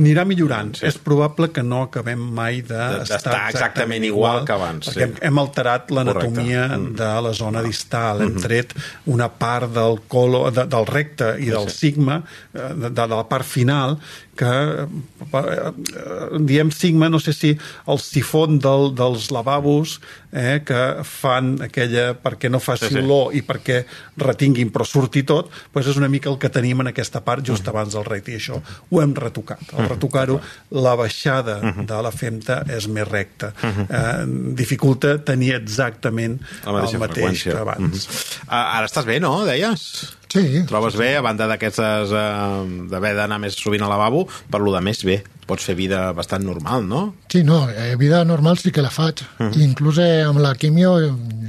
Anirà 0.00 0.24
millorant. 0.26 0.72
Sí. 0.80 0.86
És 0.88 0.96
probable 0.98 1.50
que 1.54 1.62
no 1.62 1.84
acabem 1.86 2.18
mai 2.18 2.62
d'estar 2.64 3.04
D'estar 3.20 3.36
exactament 3.52 4.04
igual 4.08 4.42
que 4.48 4.56
abans, 4.56 4.88
Perquè 4.88 4.96
sí. 4.96 5.04
hem, 5.06 5.14
hem 5.28 5.38
alterat 5.44 5.92
l'anatomia. 5.94 6.66
Mm. 6.70 6.94
de 6.96 7.10
la 7.22 7.32
zona 7.36 7.62
distal, 7.62 8.22
hem 8.24 8.36
tret 8.42 8.72
una 9.10 9.28
part 9.28 9.70
del 9.74 10.00
colo, 10.08 10.42
de, 10.54 10.64
del 10.70 10.86
recte 10.88 11.34
i 11.42 11.50
del 11.52 11.68
sigma, 11.70 12.20
eh, 12.54 12.69
de, 12.74 12.90
de 12.90 13.06
la 13.08 13.24
part 13.28 13.46
final, 13.46 13.98
que 14.36 14.46
eh, 14.46 14.86
eh, 15.34 16.38
diem 16.40 16.70
sigma, 16.72 17.08
no 17.10 17.18
sé 17.20 17.32
si 17.36 17.50
el 17.86 17.98
sifon 18.00 18.58
del, 18.62 18.94
dels 18.96 19.30
lavabos 19.34 19.98
eh, 20.32 20.60
que 20.64 20.80
fan 21.04 21.56
aquella 21.66 22.14
perquè 22.16 22.48
no 22.50 22.60
faci 22.62 22.88
Sí, 22.88 22.94
sí. 22.94 23.00
olor 23.02 23.34
i 23.36 23.42
perquè 23.44 23.82
retinguin 24.16 24.70
però 24.72 24.86
surti 24.88 25.22
tot, 25.28 25.50
doncs 25.74 25.90
és 25.92 25.98
una 26.00 26.08
mica 26.08 26.30
el 26.30 26.38
que 26.40 26.48
tenim 26.48 26.80
en 26.80 26.88
aquesta 26.92 27.20
part 27.26 27.44
just 27.46 27.66
Mm. 27.66 27.70
abans 27.74 27.92
del 27.94 28.04
recte 28.06 28.32
i 28.32 28.38
això 28.38 28.56
ho 28.90 29.02
hem 29.02 29.12
retocat. 29.14 29.60
Al 29.76 29.88
retocar-ho, 29.90 30.40
la 30.70 30.94
baixada 30.96 31.60
Mm-hmm. 31.60 31.86
de 31.86 32.02
la 32.02 32.10
femta 32.12 32.62
és 32.68 32.86
més 32.88 33.06
recta. 33.08 33.52
Eh, 33.62 34.24
dificulta 34.56 35.18
tenir 35.24 35.54
exactament 35.58 36.38
el 36.66 36.72
mateix 36.72 36.96
freqüència. 37.00 37.52
que 37.52 37.58
abans. 37.58 38.06
Mhm. 38.08 38.48
Ah, 38.48 38.78
Ara 38.78 38.86
estàs 38.86 39.04
bé, 39.04 39.20
no? 39.20 39.44
Deies? 39.44 40.16
Sí, 40.30 40.62
Trobes 40.68 40.94
bé, 40.96 41.16
a 41.16 41.22
banda 41.22 41.46
d'aquestes... 41.50 42.12
Eh, 42.14 42.86
d'haver 42.90 43.14
d'anar 43.16 43.40
més 43.42 43.54
sovint 43.58 43.82
al 43.82 43.90
lavabo, 43.90 44.28
per 44.50 44.60
lo 44.62 44.74
de 44.74 44.80
més 44.84 45.04
bé. 45.06 45.20
Pots 45.50 45.66
fer 45.66 45.74
vida 45.78 46.12
bastant 46.14 46.44
normal, 46.46 46.84
no? 46.86 47.02
sí, 47.32 47.42
no, 47.42 47.64
eh, 47.70 47.96
vida 47.98 48.24
normal 48.24 48.58
sí 48.58 48.70
que 48.70 48.82
la 48.82 48.92
faig. 48.94 49.24
Inclús 49.58 49.98
eh, 49.98 50.22
amb 50.26 50.42
la 50.42 50.54
quimio 50.54 50.96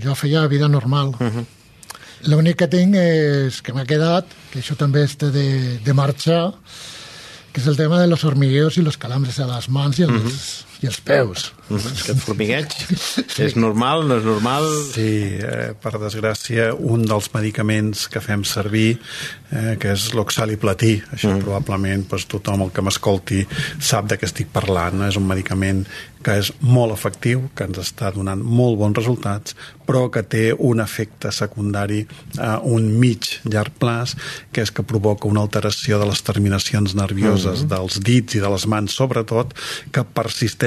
jo 0.01 0.15
feia 0.17 0.47
vida 0.49 0.69
normal. 0.71 1.13
L'únic 2.29 2.59
que 2.61 2.69
tinc 2.69 2.97
és 2.97 3.61
que 3.65 3.73
m'ha 3.73 3.85
quedat, 3.89 4.29
que 4.51 4.61
això 4.61 4.77
també 4.77 5.05
està 5.07 5.31
de, 5.33 5.77
de 5.81 5.93
marxar, 5.97 6.51
que 7.51 7.61
és 7.61 7.67
el 7.67 7.77
tema 7.77 7.99
de 8.01 8.07
los 8.07 8.23
hormigueos 8.25 8.77
i 8.77 8.85
los 8.85 8.97
calambres 8.97 9.39
a 9.41 9.47
les 9.49 9.69
mans 9.73 9.99
i 9.99 10.05
els, 10.05 10.65
i 10.81 10.89
els 10.89 10.99
peus. 11.05 11.51
Aquest 11.71 12.23
formigueig 12.25 12.73
és 13.39 13.55
normal, 13.55 14.03
no 14.09 14.17
és 14.19 14.25
normal... 14.27 14.65
Sí, 14.91 15.11
eh, 15.39 15.71
per 15.81 15.93
desgràcia, 16.01 16.71
un 16.75 17.05
dels 17.07 17.29
medicaments 17.35 18.07
que 18.11 18.21
fem 18.23 18.43
servir, 18.47 18.97
eh, 19.51 19.75
que 19.79 19.93
és 19.95 20.09
l'oxaliplatí, 20.17 20.97
això 21.13 21.31
mm. 21.31 21.45
probablement 21.45 22.07
doncs, 22.11 22.27
tothom 22.31 22.65
el 22.65 22.73
que 22.75 22.83
m'escolti 22.85 23.43
sap 23.79 24.09
de 24.11 24.19
què 24.19 24.27
estic 24.27 24.51
parlant, 24.53 25.05
és 25.07 25.19
un 25.19 25.29
medicament 25.29 25.85
que 26.21 26.35
és 26.37 26.51
molt 26.61 26.93
efectiu, 26.93 27.47
que 27.57 27.65
ens 27.65 27.79
està 27.81 28.11
donant 28.13 28.41
molt 28.41 28.77
bons 28.77 28.97
resultats, 28.99 29.55
però 29.87 30.05
que 30.13 30.21
té 30.23 30.43
un 30.53 30.79
efecte 30.83 31.31
secundari 31.33 32.03
a 32.39 32.59
un 32.61 32.91
mig 33.01 33.27
llarg 33.43 33.73
plaç, 33.81 34.13
que 34.53 34.61
és 34.63 34.71
que 34.71 34.85
provoca 34.87 35.29
una 35.29 35.41
alteració 35.43 35.97
de 35.99 36.07
les 36.11 36.21
terminacions 36.25 36.93
nervioses 36.97 37.65
mm. 37.65 37.71
dels 37.73 37.97
dits 38.05 38.37
i 38.37 38.43
de 38.43 38.51
les 38.53 38.67
mans, 38.69 38.93
sobretot, 38.93 39.55
que 39.91 40.05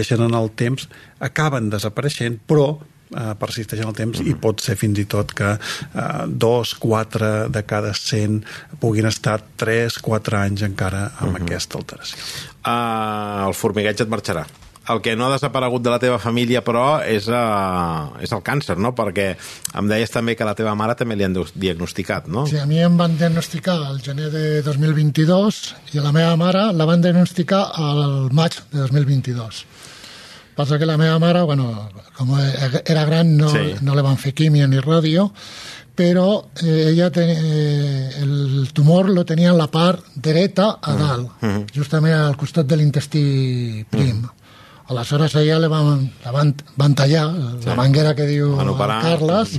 persisteixen 0.05 0.25
en 0.29 0.35
el 0.37 0.51
temps, 0.55 0.89
acaben 1.21 1.71
desapareixent, 1.71 2.41
però 2.47 2.79
eh, 3.15 3.35
persisteix 3.39 3.83
en 3.83 3.89
el 3.89 3.97
temps 3.97 4.21
i 4.21 4.35
pot 4.35 4.61
ser 4.61 4.77
fins 4.77 4.99
i 4.99 5.07
tot 5.07 5.33
que 5.33 5.55
eh, 5.55 6.27
dos, 6.29 6.75
quatre 6.81 7.49
de 7.49 7.63
cada 7.65 7.95
100 7.95 8.43
puguin 8.81 9.07
estar 9.07 9.41
3, 9.57 9.99
4 10.03 10.41
anys 10.43 10.67
encara 10.67 11.11
amb 11.21 11.41
aquesta 11.41 11.79
alteració. 11.79 12.21
Uh, 12.65 13.49
el 13.49 13.57
formigueig 13.57 14.01
et 14.01 14.09
marxarà. 14.09 14.47
El 14.93 15.01
que 15.01 15.15
no 15.17 15.25
ha 15.25 15.33
desaparegut 15.33 15.81
de 15.81 15.89
la 15.89 15.99
teva 16.01 16.19
família, 16.21 16.61
però, 16.61 17.01
és, 17.09 17.25
uh, 17.33 18.19
és 18.21 18.33
el 18.37 18.43
càncer, 18.45 18.77
no? 18.77 18.91
Perquè 18.97 19.31
em 19.81 19.89
deies 19.89 20.13
també 20.13 20.35
que 20.37 20.45
la 20.45 20.53
teva 20.57 20.75
mare 20.77 20.97
també 20.99 21.17
li 21.17 21.25
han 21.25 21.37
diagnosticat, 21.37 22.29
no? 22.29 22.45
Sí, 22.51 22.59
a 22.61 22.67
mi 22.69 22.83
em 22.85 22.99
van 23.01 23.17
diagnosticar 23.17 23.79
al 23.81 24.03
gener 24.05 24.29
de 24.33 24.45
2022 24.67 25.63
i 25.95 26.03
a 26.03 26.05
la 26.05 26.13
meva 26.13 26.37
mare 26.41 26.67
la 26.77 26.89
van 26.89 27.05
diagnosticar 27.05 27.63
al 27.81 28.29
maig 28.37 28.61
de 28.75 28.85
2022. 28.85 29.65
Passa 30.55 30.79
que 30.79 30.87
la 30.87 30.97
meva 30.97 31.19
mare, 31.19 31.43
bueno, 31.43 31.91
com 32.17 32.37
era 32.39 33.05
gran, 33.05 33.37
no, 33.37 33.49
Sí. 33.51 33.75
no 33.83 33.95
le 33.95 34.03
van 34.03 34.17
fer 34.17 34.35
quimio 34.35 34.69
ni 34.69 34.79
ràdio, 34.79 35.33
però 35.95 36.45
eh, 36.63 36.91
ella 36.91 37.11
ten, 37.11 37.31
eh, 37.31 38.11
el 38.23 38.71
tumor 38.73 39.11
lo 39.11 39.25
tenia 39.25 39.51
en 39.51 39.59
la 39.59 39.67
part 39.71 40.05
dreta 40.15 40.79
a 40.81 40.95
dalt, 40.95 41.31
mm 41.41 41.49
-hmm. 41.49 41.67
justament 41.75 42.15
al 42.15 42.37
costat 42.37 42.67
de 42.67 42.77
l'intestí 42.77 43.85
prim. 43.91 44.23
Mm. 44.23 44.31
Aleshores 44.87 45.35
a 45.35 45.41
ella 45.41 45.59
le 45.59 45.69
van, 45.69 46.13
la 46.25 46.31
van, 46.31 46.55
van 46.77 46.95
tallar, 46.95 47.33
sí. 47.61 47.67
la 47.67 47.75
manguera 47.75 48.15
que 48.15 48.27
diu. 48.27 48.55
Carles, 49.03 49.59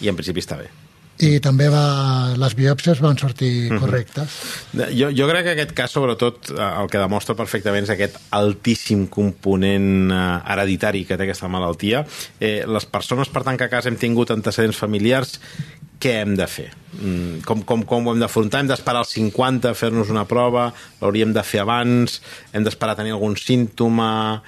I 0.00 0.08
en 0.08 0.16
principi 0.16 0.40
està 0.40 0.56
bé. 0.58 0.83
I 1.22 1.38
també 1.38 1.68
va, 1.70 2.34
les 2.40 2.56
biòpsies 2.58 2.98
van 3.04 3.18
sortir 3.20 3.68
correctes. 3.78 4.34
Jo, 4.74 5.12
jo 5.14 5.28
crec 5.30 5.46
que 5.46 5.52
aquest 5.54 5.74
cas, 5.78 5.92
sobretot, 5.94 6.50
eh, 6.50 6.58
el 6.82 6.90
que 6.90 6.98
demostra 6.98 7.36
perfectament 7.38 7.86
és 7.86 7.92
aquest 7.94 8.18
altíssim 8.34 9.06
component 9.12 10.10
eh, 10.10 10.24
hereditari 10.50 11.04
que 11.06 11.18
té 11.18 11.28
aquesta 11.28 11.50
malaltia. 11.52 12.02
Eh, 12.40 12.64
les 12.66 12.88
persones, 12.90 13.30
per 13.30 13.44
tant, 13.46 13.58
que 13.60 13.68
a 13.68 13.72
casa 13.72 13.92
hem 13.92 14.00
tingut 14.00 14.34
antecedents 14.34 14.80
familiars, 14.80 15.38
què 16.02 16.18
hem 16.24 16.34
de 16.36 16.46
fer? 16.50 16.68
Mm, 16.98 17.44
Com, 17.46 17.62
com, 17.64 17.86
com 17.88 18.06
ho 18.08 18.12
hem 18.12 18.20
d'afrontar? 18.20 18.60
Hem 18.60 18.68
d'esperar 18.68 19.04
als 19.04 19.14
50 19.14 19.70
a 19.70 19.78
fer-nos 19.78 20.10
una 20.12 20.26
prova? 20.28 20.66
L'hauríem 21.00 21.32
de 21.32 21.42
fer 21.46 21.62
abans? 21.62 22.18
Hem 22.52 22.66
d'esperar 22.66 22.92
a 22.92 23.00
tenir 23.00 23.14
algun 23.14 23.38
símptoma? 23.40 24.42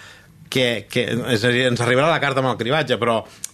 Què, 0.50 0.86
què, 0.90 1.08
és 1.32 1.42
a 1.46 1.50
dir, 1.54 1.64
ens 1.70 1.80
arribarà 1.82 2.10
la 2.10 2.20
carta 2.22 2.42
amb 2.42 2.50
el 2.52 2.58
cribatge, 2.60 2.98
però 3.00 3.22
mm, 3.24 3.45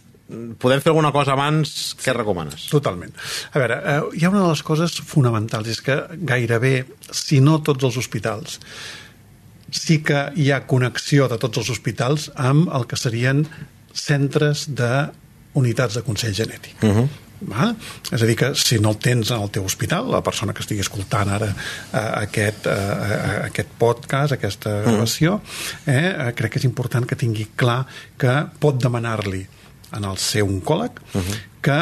podem 0.59 0.81
fer 0.83 0.93
alguna 0.93 1.13
cosa 1.15 1.35
abans? 1.37 1.93
Què 2.01 2.15
recomanes? 2.17 2.67
Totalment. 2.73 3.15
A 3.53 3.63
veure, 3.63 3.79
eh, 3.79 4.01
hi 4.19 4.25
ha 4.25 4.33
una 4.33 4.45
de 4.45 4.51
les 4.51 4.63
coses 4.67 4.99
fonamentals, 5.07 5.69
és 5.69 5.81
que 5.85 5.99
gairebé, 6.29 6.75
si 7.11 7.41
no 7.41 7.61
tots 7.63 7.85
els 7.89 7.99
hospitals, 8.01 8.61
sí 9.73 10.03
que 10.05 10.29
hi 10.37 10.51
ha 10.53 10.65
connexió 10.69 11.29
de 11.29 11.39
tots 11.41 11.63
els 11.63 11.73
hospitals 11.73 12.31
amb 12.37 12.69
el 12.77 12.87
que 12.87 13.01
serien 13.01 13.47
centres 13.93 14.69
de 14.77 14.93
unitats 15.59 15.99
de 15.99 16.03
consell 16.03 16.35
genètic. 16.35 16.77
Uh 16.83 16.97
-huh. 16.97 17.09
Val? 17.43 17.75
És 18.13 18.23
a 18.23 18.27
dir, 18.27 18.37
que 18.39 18.53
si 18.55 18.79
no 18.79 18.91
el 18.91 18.99
tens 19.03 19.31
en 19.31 19.43
el 19.43 19.51
teu 19.51 19.65
hospital, 19.65 20.11
la 20.11 20.23
persona 20.23 20.53
que 20.55 20.63
estigui 20.63 20.81
escoltant 20.81 21.29
ara 21.29 21.49
eh, 21.49 21.99
aquest, 21.99 22.67
eh, 22.67 23.49
aquest 23.49 23.69
podcast, 23.79 24.33
aquesta 24.33 24.77
gravació, 24.83 25.41
eh, 25.87 25.97
eh, 25.97 26.33
crec 26.39 26.53
que 26.53 26.59
és 26.59 26.69
important 26.69 27.07
que 27.09 27.17
tingui 27.17 27.49
clar 27.57 27.87
que 28.17 28.37
pot 28.63 28.81
demanar-li 28.83 29.47
en 29.97 30.05
el 30.05 30.19
seu 30.19 30.47
oncòleg 30.47 30.93
uh 31.15 31.21
-huh. 31.21 31.39
que 31.61 31.79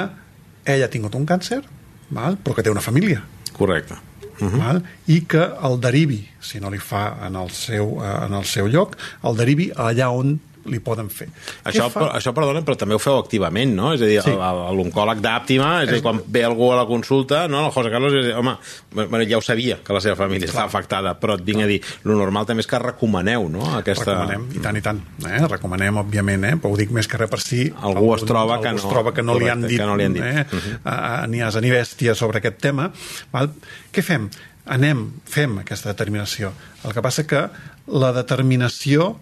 ell 0.65 0.83
ha 0.83 0.89
tingut 0.89 1.15
un 1.15 1.27
càncer, 1.27 1.63
val? 2.11 2.37
però 2.45 2.55
que 2.55 2.63
té 2.63 2.71
una 2.71 2.81
família. 2.81 3.23
Correcte. 3.53 3.95
Uh 4.41 4.49
-huh. 4.49 4.59
val? 4.59 4.83
i 5.07 5.21
que 5.27 5.51
el 5.63 5.81
derivi, 5.81 6.29
si 6.41 6.61
no 6.61 6.71
li 6.71 6.79
fa 6.79 7.17
en 7.27 7.37
el 7.37 7.51
seu, 7.51 8.03
eh, 8.03 8.27
en 8.27 8.35
el 8.35 8.45
seu 8.45 8.67
lloc, 8.67 8.97
el 9.23 9.37
derivi 9.37 9.71
allà 9.77 10.09
on 10.09 10.41
li 10.67 10.79
poden 10.85 11.09
fer. 11.11 11.29
Això, 11.65 11.87
però, 11.93 12.11
això, 12.17 12.33
perdona, 12.37 12.61
però 12.67 12.77
també 12.77 12.95
ho 12.95 12.99
feu 13.01 13.17
activament, 13.19 13.73
no? 13.75 13.93
És 13.95 14.03
a 14.03 14.07
dir, 14.11 14.21
Sí. 14.23 14.31
l'oncòleg 14.31 15.21
d'àptima, 15.25 15.83
és 15.85 15.89
a 15.89 15.93
dir, 15.93 16.03
quan 16.03 16.21
ve 16.27 16.45
algú 16.45 16.73
a 16.73 16.77
la 16.77 16.87
consulta, 16.87 17.47
no, 17.49 17.67
el 17.67 17.73
José 17.73 17.91
Carlos, 17.91 18.13
és 18.13 18.27
dir, 18.27 18.35
home, 18.35 18.57
bueno, 18.93 19.23
ja 19.29 19.39
ho 19.39 19.43
sabia, 19.43 19.79
que 19.85 19.93
la 19.93 20.01
seva 20.01 20.17
família 20.17 20.47
estava 20.47 20.67
afectada, 20.67 21.15
però 21.21 21.39
et 21.39 21.45
vinc 21.45 21.63
a 21.63 21.67
dir, 21.67 21.81
lo 22.05 22.15
normal 22.17 22.47
també 22.47 22.61
és 22.61 22.67
que 22.67 22.79
recomaneu, 22.79 23.49
no?, 23.49 23.65
aquesta... 23.79 24.05
Recomanem, 24.13 24.49
i 24.55 24.61
tant 24.61 24.77
i 24.77 24.83
tant. 24.83 25.01
Eh? 25.27 25.47
Recomanem, 25.49 25.97
òbviament, 26.05 26.45
eh? 26.45 26.55
però 26.61 26.73
ho 26.75 26.77
dic 26.77 26.91
més 26.91 27.09
que 27.09 27.17
res 27.17 27.31
per 27.31 27.41
si 27.41 27.73
Algú 27.81 28.15
es 28.15 28.25
troba 28.29 28.55
algú 28.55 28.65
que 28.65 28.75
es 28.77 28.85
no- 28.85 28.91
troba 28.91 29.15
que 29.15 29.23
no 29.23 29.39
li 29.39 29.49
han 29.49 29.63
dit, 29.67 29.79
que 29.79 29.87
no 29.87 29.97
li 29.97 30.05
han 30.05 30.13
dit. 30.15 30.23
Eh? 30.23 30.47
uh 30.85 31.27
ni 31.31 31.41
asa 31.43 31.61
ni 31.61 31.71
bèstia 31.71 32.15
sobre 32.15 32.39
aquest 32.39 32.59
tema. 32.59 32.91
Val? 33.33 33.51
Què 33.93 34.03
fem? 34.03 34.29
Anem, 34.67 35.07
fem 35.25 35.59
aquesta 35.59 35.91
determinació. 35.93 36.53
El 36.85 36.93
que 36.93 37.03
passa 37.03 37.27
que 37.27 37.49
la 37.87 38.13
determinació 38.13 39.19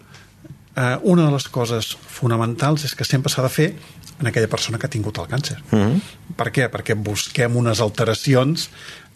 eh, 0.75 0.97
una 1.03 1.25
de 1.25 1.31
les 1.31 1.47
coses 1.47 1.95
fonamentals 2.19 2.85
és 2.85 2.95
que 2.95 3.07
sempre 3.07 3.31
s'ha 3.31 3.45
de 3.45 3.53
fer 3.53 3.69
en 4.19 4.27
aquella 4.27 4.51
persona 4.51 4.77
que 4.77 4.87
ha 4.87 4.91
tingut 4.91 5.17
el 5.17 5.29
càncer. 5.31 5.59
Mm. 5.71 6.01
Per 6.37 6.49
què? 6.51 6.67
Perquè 6.71 6.97
busquem 6.99 7.55
unes 7.55 7.79
alteracions 7.79 8.69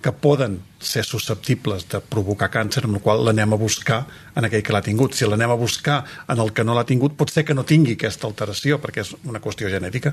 que 0.03 0.11
poden 0.11 0.57
ser 0.83 1.05
susceptibles 1.07 1.85
de 1.87 2.01
provocar 2.03 2.49
càncer, 2.51 2.81
amb 2.83 2.97
la 2.97 3.01
qual 3.05 3.21
l'anem 3.23 3.53
a 3.55 3.59
buscar 3.59 4.01
en 4.35 4.43
aquell 4.43 4.63
que 4.65 4.73
l'ha 4.75 4.81
tingut. 4.83 5.15
Si 5.15 5.23
l'anem 5.23 5.53
a 5.53 5.55
buscar 5.55 6.01
en 6.27 6.41
el 6.43 6.51
que 6.51 6.65
no 6.67 6.75
l'ha 6.75 6.83
tingut, 6.83 7.15
pot 7.15 7.31
ser 7.31 7.45
que 7.47 7.55
no 7.55 7.63
tingui 7.63 7.95
aquesta 7.95 8.27
alteració, 8.27 8.81
perquè 8.83 9.05
és 9.05 9.13
una 9.23 9.39
qüestió 9.39 9.71
genètica, 9.71 10.11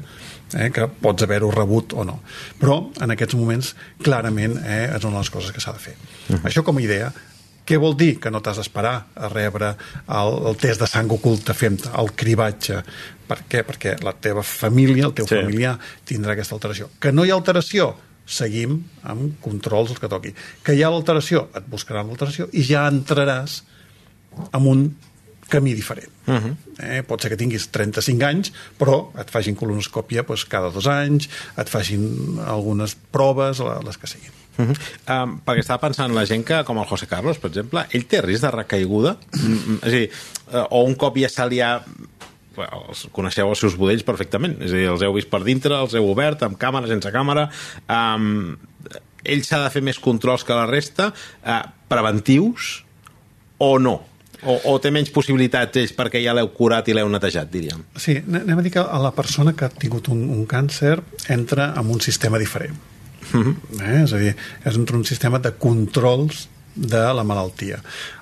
eh, 0.55 0.69
que 0.71 0.87
pots 1.03 1.27
haver-ho 1.27 1.51
rebut 1.51 1.97
o 1.99 2.07
no. 2.07 2.21
Però, 2.61 2.79
en 3.03 3.17
aquests 3.17 3.35
moments, 3.35 3.75
clarament, 4.07 4.61
eh, 4.63 4.95
és 4.95 5.03
una 5.03 5.19
de 5.19 5.25
les 5.25 5.35
coses 5.35 5.51
que 5.51 5.61
s'ha 5.61 5.75
de 5.75 5.83
fer. 5.83 5.97
Uh 5.97 6.37
-huh. 6.37 6.43
Això 6.45 6.63
com 6.63 6.79
a 6.79 6.83
idea, 6.83 7.13
què 7.71 7.79
vol 7.79 7.95
dir? 7.95 8.17
Que 8.19 8.33
no 8.35 8.41
t'has 8.43 8.59
d'esperar 8.59 8.95
a 9.15 9.31
rebre 9.31 9.77
el, 10.11 10.37
el 10.51 10.57
test 10.59 10.83
de 10.83 10.91
sang 10.91 11.11
oculta 11.15 11.55
fem 11.55 11.79
el 12.03 12.11
cribatge. 12.19 12.83
Per 13.31 13.39
què? 13.47 13.63
Perquè 13.69 13.93
la 14.03 14.17
teva 14.19 14.43
família, 14.43 15.07
el 15.07 15.15
teu 15.15 15.29
Sí. 15.31 15.37
familiar, 15.39 15.77
tindrà 16.05 16.35
aquesta 16.35 16.57
alteració. 16.59 16.91
Que 16.99 17.13
no 17.15 17.25
hi 17.25 17.31
ha 17.31 17.39
alteració? 17.39 17.93
seguim 18.31 18.77
amb 19.11 19.41
controls 19.43 19.91
els 19.91 19.99
que 19.99 20.09
toqui. 20.11 20.31
Que 20.63 20.77
hi 20.77 20.85
ha 20.87 20.91
l'alteració, 20.93 21.49
et 21.57 21.65
buscaran 21.67 22.07
l'alteració 22.07 22.47
i 22.55 22.63
ja 22.63 22.85
entraràs 22.87 23.63
en 24.55 24.69
un 24.71 24.85
camí 25.51 25.75
diferent. 25.75 26.09
Uh 26.27 26.35
-huh. 26.35 26.57
eh, 26.79 27.03
pot 27.03 27.21
ser 27.21 27.31
que 27.31 27.37
tinguis 27.37 27.69
35 27.71 28.23
anys, 28.25 28.53
però 28.79 29.11
et 29.19 29.29
facin 29.31 29.57
colonoscòpia 29.57 30.23
doncs, 30.23 30.45
cada 30.45 30.71
dos 30.71 30.87
anys, 30.87 31.29
et 31.57 31.69
facin 31.69 32.39
algunes 32.47 32.97
proves, 33.11 33.59
les 33.59 33.99
que 33.99 34.07
siguin. 34.07 34.40
Uh 34.59 34.67
-huh. 34.67 35.25
um, 35.25 35.41
perquè 35.47 35.61
estava 35.61 35.81
pensant 35.81 36.15
la 36.15 36.27
gent 36.27 36.45
que, 36.45 36.65
com 36.65 36.79
el 36.79 36.87
José 36.87 37.07
Carlos, 37.07 37.39
per 37.39 37.51
exemple, 37.51 37.87
ell 37.91 38.07
té 38.07 38.21
risc 38.21 38.43
de 38.43 38.51
recaiguda? 38.51 39.17
Mm, 39.33 39.53
mm, 39.53 39.79
és 39.83 39.93
a 39.93 39.97
dir, 39.97 40.11
uh, 40.53 40.67
o 40.71 40.85
un 40.85 40.95
cop 40.95 41.17
ja 41.17 41.29
se 41.29 41.49
li 41.49 41.61
ha 41.61 41.83
els 42.57 43.07
coneixeu 43.13 43.49
els 43.49 43.59
seus 43.59 43.77
budells 43.77 44.03
perfectament, 44.03 44.57
és 44.61 44.73
a 44.73 44.77
dir, 44.77 44.89
els 44.91 45.03
heu 45.03 45.15
vist 45.15 45.31
per 45.31 45.43
dintre, 45.45 45.75
els 45.77 45.95
heu 45.95 46.11
obert, 46.11 46.43
amb 46.43 46.59
càmera, 46.59 46.91
sense 46.91 47.13
càmera, 47.13 47.49
um, 47.89 48.57
ell 49.25 49.43
s'ha 49.45 49.65
de 49.65 49.71
fer 49.71 49.83
més 49.83 49.99
controls 49.99 50.45
que 50.45 50.57
la 50.57 50.67
resta, 50.67 51.13
uh, 51.45 51.63
preventius 51.89 52.85
o 53.59 53.79
no? 53.79 54.01
O, 54.43 54.55
o 54.73 54.79
té 54.81 54.89
menys 54.89 55.11
possibilitats 55.13 55.77
ells 55.77 55.93
perquè 55.93 56.23
ja 56.25 56.33
l'heu 56.33 56.49
curat 56.57 56.87
i 56.89 56.95
l'heu 56.97 57.09
netejat, 57.13 57.51
diríem? 57.53 57.83
Sí, 58.01 58.17
anem 58.25 58.63
a 58.63 58.65
dir 58.65 58.73
que 58.73 58.81
a 58.81 59.01
la 59.03 59.13
persona 59.13 59.53
que 59.53 59.67
ha 59.67 59.73
tingut 59.83 60.09
un, 60.09 60.23
un 60.33 60.47
càncer 60.49 60.97
entra 61.29 61.75
en 61.77 61.93
un 61.93 62.01
sistema 62.01 62.41
diferent. 62.41 62.79
Mm 63.33 63.43
-hmm. 63.43 63.83
eh? 63.83 64.03
És 64.05 64.13
a 64.13 64.19
dir, 64.19 64.37
és 64.65 64.77
un 64.77 65.05
sistema 65.05 65.39
de 65.39 65.53
controls 65.53 66.49
de 66.75 67.03
la 67.15 67.25
malaltia. 67.25 67.81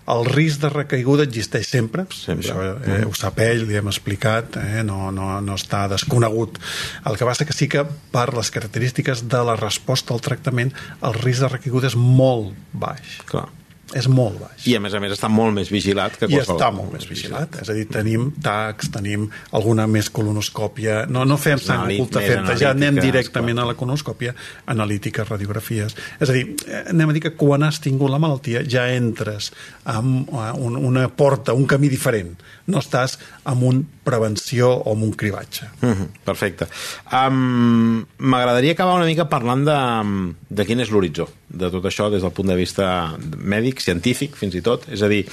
El 0.09 0.25
risc 0.25 0.63
de 0.63 0.71
recaiguda 0.73 1.23
existeix 1.23 1.69
sempre, 1.69 2.07
sempre. 2.11 2.49
això 2.49 2.57
eh, 2.63 2.73
mm-hmm. 2.73 3.11
ho 3.11 3.15
sap 3.15 3.39
ell, 3.45 3.67
li 3.69 3.77
hem 3.77 3.91
explicat, 3.91 4.57
eh, 4.57 4.83
no, 4.83 5.11
no, 5.13 5.41
no 5.45 5.55
està 5.55 5.87
desconegut. 5.89 6.59
El 7.05 7.17
que 7.17 7.29
passa 7.29 7.45
que 7.45 7.53
sí 7.53 7.69
que 7.69 7.85
per 8.11 8.33
les 8.35 8.51
característiques 8.51 9.29
de 9.29 9.45
la 9.45 9.57
resposta 9.57 10.15
al 10.15 10.25
tractament 10.25 10.73
el 11.03 11.15
risc 11.21 11.45
de 11.45 11.49
recaiguda 11.49 11.93
és 11.93 11.97
molt 11.97 12.57
baix. 12.73 13.21
Clar 13.29 13.49
és 13.97 14.09
molt 14.13 14.37
baix. 14.43 14.67
I 14.69 14.75
a 14.77 14.81
més 14.85 14.93
a 14.93 15.01
més 15.01 15.15
està 15.15 15.31
molt 15.33 15.55
més 15.57 15.71
vigilat 15.73 16.19
que 16.19 16.27
qualsevol... 16.27 16.59
I 16.59 16.59
està 16.59 16.69
molt 16.75 16.93
més 16.93 17.07
vigilat. 17.09 17.57
És 17.63 17.71
a 17.73 17.77
dir, 17.77 17.87
tenim 17.93 18.27
tacs, 18.45 18.91
tenim 18.93 19.25
alguna 19.57 19.87
més 19.89 20.11
colonoscòpia... 20.13 21.07
No, 21.09 21.25
no 21.29 21.39
fem 21.41 21.61
sang 21.63 21.87
oculta 21.87 22.21
feta, 22.25 22.57
ja 22.61 22.75
anem 22.77 23.01
directament 23.01 23.63
a 23.63 23.67
la 23.71 23.77
colonoscòpia 23.79 24.35
analítica, 24.75 25.25
radiografies... 25.29 25.97
És 26.21 26.29
a 26.29 26.37
dir, 26.37 26.45
anem 26.85 27.15
a 27.15 27.17
dir 27.17 27.25
que 27.29 27.35
quan 27.39 27.65
has 27.65 27.81
tingut 27.85 28.13
la 28.13 28.21
malaltia 28.21 28.65
ja 28.69 28.85
entres 28.93 29.53
amb 29.89 30.29
eh, 30.29 30.53
una 30.61 31.09
porta, 31.09 31.57
un 31.57 31.65
camí 31.71 31.89
diferent. 31.89 32.37
No 32.69 32.83
estàs 32.83 33.17
amb 33.49 33.65
un 33.65 33.83
prevenció 34.05 34.71
o 34.77 34.93
amb 34.93 35.07
un 35.07 35.13
cribatge. 35.17 35.69
Mm 35.81 35.93
-hmm, 35.93 36.09
perfecte. 36.25 36.69
Um, 37.13 38.05
M'agradaria 38.19 38.73
acabar 38.73 38.97
una 38.97 39.07
mica 39.07 39.29
parlant 39.29 39.65
de, 39.65 40.35
de 40.49 40.65
quin 40.67 40.81
és 40.81 40.91
l'horitzó 40.91 41.29
de 41.49 41.71
tot 41.71 41.85
això 41.85 42.11
des 42.11 42.23
del 42.23 42.33
punt 42.33 42.49
de 42.49 42.57
vista 42.57 43.17
mèdic, 43.39 43.81
científic, 43.81 44.37
fins 44.37 44.55
i 44.55 44.61
tot. 44.61 44.89
És 44.89 45.03
a 45.03 45.09
dir, 45.09 45.27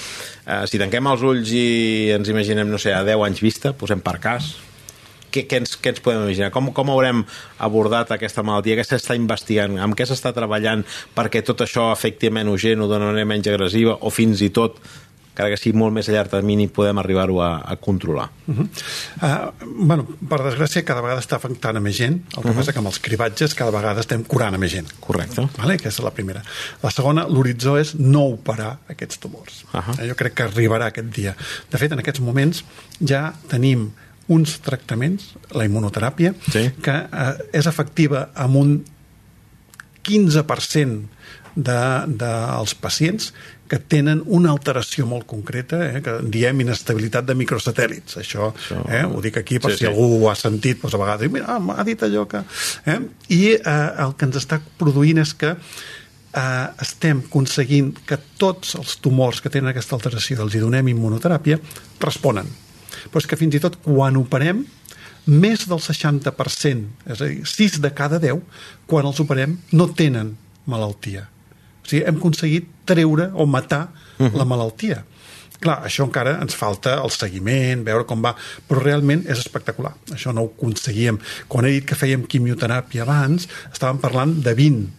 eh, 0.45 0.63
si 0.67 0.77
tanquem 0.77 1.07
els 1.07 1.21
ulls 1.21 1.51
i 1.51 2.11
ens 2.11 2.29
imaginem, 2.29 2.69
no 2.69 2.77
sé, 2.77 2.93
a 2.93 3.03
10 3.03 3.25
anys 3.25 3.41
vista, 3.41 3.73
posem 3.73 3.99
per 3.99 4.19
cas, 4.19 4.55
què, 5.35 5.43
què, 5.49 5.59
ens, 5.63 5.75
què 5.81 5.91
ens 5.91 6.03
podem 6.03 6.23
imaginar? 6.23 6.51
Com, 6.55 6.71
com 6.75 6.91
haurem 6.93 7.23
abordat 7.67 8.13
aquesta 8.15 8.43
malaltia? 8.45 8.77
Què 8.79 8.85
s'està 8.87 9.17
investigant? 9.19 9.77
Amb 9.83 9.97
què 9.97 10.07
s'està 10.07 10.31
treballant 10.35 10.85
perquè 11.15 11.43
tot 11.45 11.65
això 11.65 11.89
afecti 11.91 12.31
menys 12.31 12.63
gent 12.63 12.83
o 12.83 12.87
d'una 12.87 13.11
manera 13.11 13.27
menys 13.27 13.51
agressiva 13.51 13.97
o 14.01 14.13
fins 14.13 14.43
i 14.45 14.51
tot 14.55 14.79
encara 15.35 15.51
que 15.51 15.59
sigui 15.59 15.75
molt 15.75 15.91
més 15.91 16.07
a 16.07 16.13
llarg 16.15 16.31
termini, 16.31 16.69
podem 16.71 17.01
arribar-ho 17.01 17.41
a, 17.43 17.49
a 17.67 17.75
controlar. 17.75 18.29
Uh 18.47 18.55
-huh. 18.55 18.67
uh, 19.19 19.67
bueno, 19.83 20.07
per 20.29 20.39
desgràcia, 20.39 20.85
cada 20.87 21.01
vegada 21.01 21.19
està 21.19 21.35
afectant 21.35 21.75
a 21.75 21.81
més 21.81 21.97
gent. 21.97 22.23
El 22.37 22.41
que 22.41 22.47
uh 22.47 22.53
-huh. 22.53 22.55
passa 22.55 22.71
que 22.71 22.79
amb 22.79 22.87
els 22.87 22.99
cribatges 22.99 23.53
cada 23.53 23.71
vegada 23.71 23.99
estem 23.99 24.23
curant 24.23 24.55
a 24.55 24.57
més 24.57 24.71
gent. 24.71 24.87
Correcte. 24.99 25.47
Vale? 25.57 25.73
Aquesta 25.73 26.01
és 26.01 26.05
la 26.05 26.13
primera. 26.13 26.41
La 26.81 26.89
segona, 26.89 27.27
l'horitzó 27.27 27.77
és 27.77 27.95
no 27.95 28.21
operar 28.21 28.79
aquests 28.87 29.19
tumors. 29.19 29.65
Uh 29.73 29.81
-huh. 29.81 29.99
eh, 29.99 30.07
jo 30.09 30.15
crec 30.15 30.33
que 30.33 30.43
arribarà 30.43 30.85
aquest 30.85 31.13
dia. 31.13 31.35
De 31.69 31.77
fet, 31.77 31.91
en 31.91 31.99
aquests 31.99 32.21
moments 32.21 32.63
ja 33.05 33.33
tenim 33.47 33.91
uns 34.27 34.59
tractaments, 34.59 35.35
la 35.51 35.65
immunoteràpia, 35.65 36.33
sí. 36.51 36.71
que 36.81 36.91
eh, 36.91 37.37
és 37.51 37.65
efectiva 37.65 38.29
amb 38.33 38.55
un 38.55 38.85
15% 40.03 40.45
dels 40.45 41.09
de, 41.55 41.79
de 42.19 42.31
els 42.59 42.75
pacients 42.75 43.31
que 43.69 43.79
tenen 43.79 44.21
una 44.25 44.51
alteració 44.53 45.07
molt 45.09 45.25
concreta, 45.29 45.79
eh, 45.87 46.01
que 46.05 46.15
diem 46.31 46.61
inestabilitat 46.61 47.25
de 47.25 47.35
microsatèl·lits. 47.37 48.19
Això, 48.21 48.51
Això 48.53 48.83
eh, 48.85 49.03
ho 49.05 49.21
dic 49.23 49.39
aquí 49.41 49.59
per 49.59 49.73
sí, 49.73 49.79
si 49.79 49.85
sí. 49.85 49.89
algú 49.89 50.19
ho 50.19 50.29
ha 50.29 50.35
sentit, 50.37 50.81
doncs 50.83 50.97
a 50.97 51.01
vegades, 51.01 51.31
mira, 51.33 51.57
ah, 51.57 51.75
ha 51.79 51.85
dit 51.87 52.05
allò 52.05 52.27
que... 52.29 52.43
Eh? 52.85 52.99
I 53.33 53.41
eh, 53.57 53.75
el 54.05 54.15
que 54.17 54.29
ens 54.29 54.39
està 54.41 54.61
produint 54.79 55.23
és 55.23 55.33
que 55.41 55.55
eh, 55.55 56.85
estem 56.85 57.25
aconseguint 57.25 57.91
que 58.05 58.21
tots 58.41 58.77
els 58.79 58.97
tumors 59.01 59.41
que 59.41 59.53
tenen 59.53 59.73
aquesta 59.73 59.97
alteració 59.97 60.45
els 60.45 60.55
hi 60.55 60.63
donem 60.63 60.93
immunoteràpia 60.93 61.59
responen. 62.05 62.49
Però 63.09 63.21
és 63.21 63.29
que 63.29 63.39
fins 63.39 63.57
i 63.57 63.63
tot 63.63 63.81
quan 63.85 64.17
operem, 64.21 64.65
més 65.25 65.65
del 65.65 65.81
60%, 65.81 66.89
és 67.09 67.21
a 67.21 67.29
dir, 67.29 67.45
6 67.49 67.79
de 67.81 67.89
cada 67.97 68.21
10, 68.21 68.43
quan 68.85 69.07
els 69.09 69.21
operem, 69.23 69.57
no 69.73 69.89
tenen 69.97 70.35
malaltia 70.69 71.31
o 71.85 71.89
sigui, 71.89 72.03
hem 72.09 72.17
aconseguit 72.17 72.71
treure 72.85 73.31
o 73.33 73.45
matar 73.45 73.89
uh 74.17 74.25
-huh. 74.25 74.37
la 74.37 74.45
malaltia. 74.45 75.03
Clar, 75.59 75.85
això 75.87 76.03
encara 76.03 76.41
ens 76.41 76.55
falta 76.55 77.01
el 77.03 77.09
seguiment, 77.09 77.83
veure 77.85 78.05
com 78.05 78.21
va, 78.21 78.35
però 78.67 78.81
realment 78.81 79.23
és 79.25 79.39
espectacular. 79.39 79.93
Això 80.11 80.33
no 80.33 80.41
ho 80.41 80.51
aconseguíem. 80.51 81.19
Quan 81.47 81.65
he 81.65 81.71
dit 81.71 81.85
que 81.85 81.95
fèiem 81.95 82.27
quimioteràpia 82.27 83.01
abans, 83.03 83.47
estàvem 83.71 83.97
parlant 83.97 84.41
de 84.43 84.53
20 84.53 84.89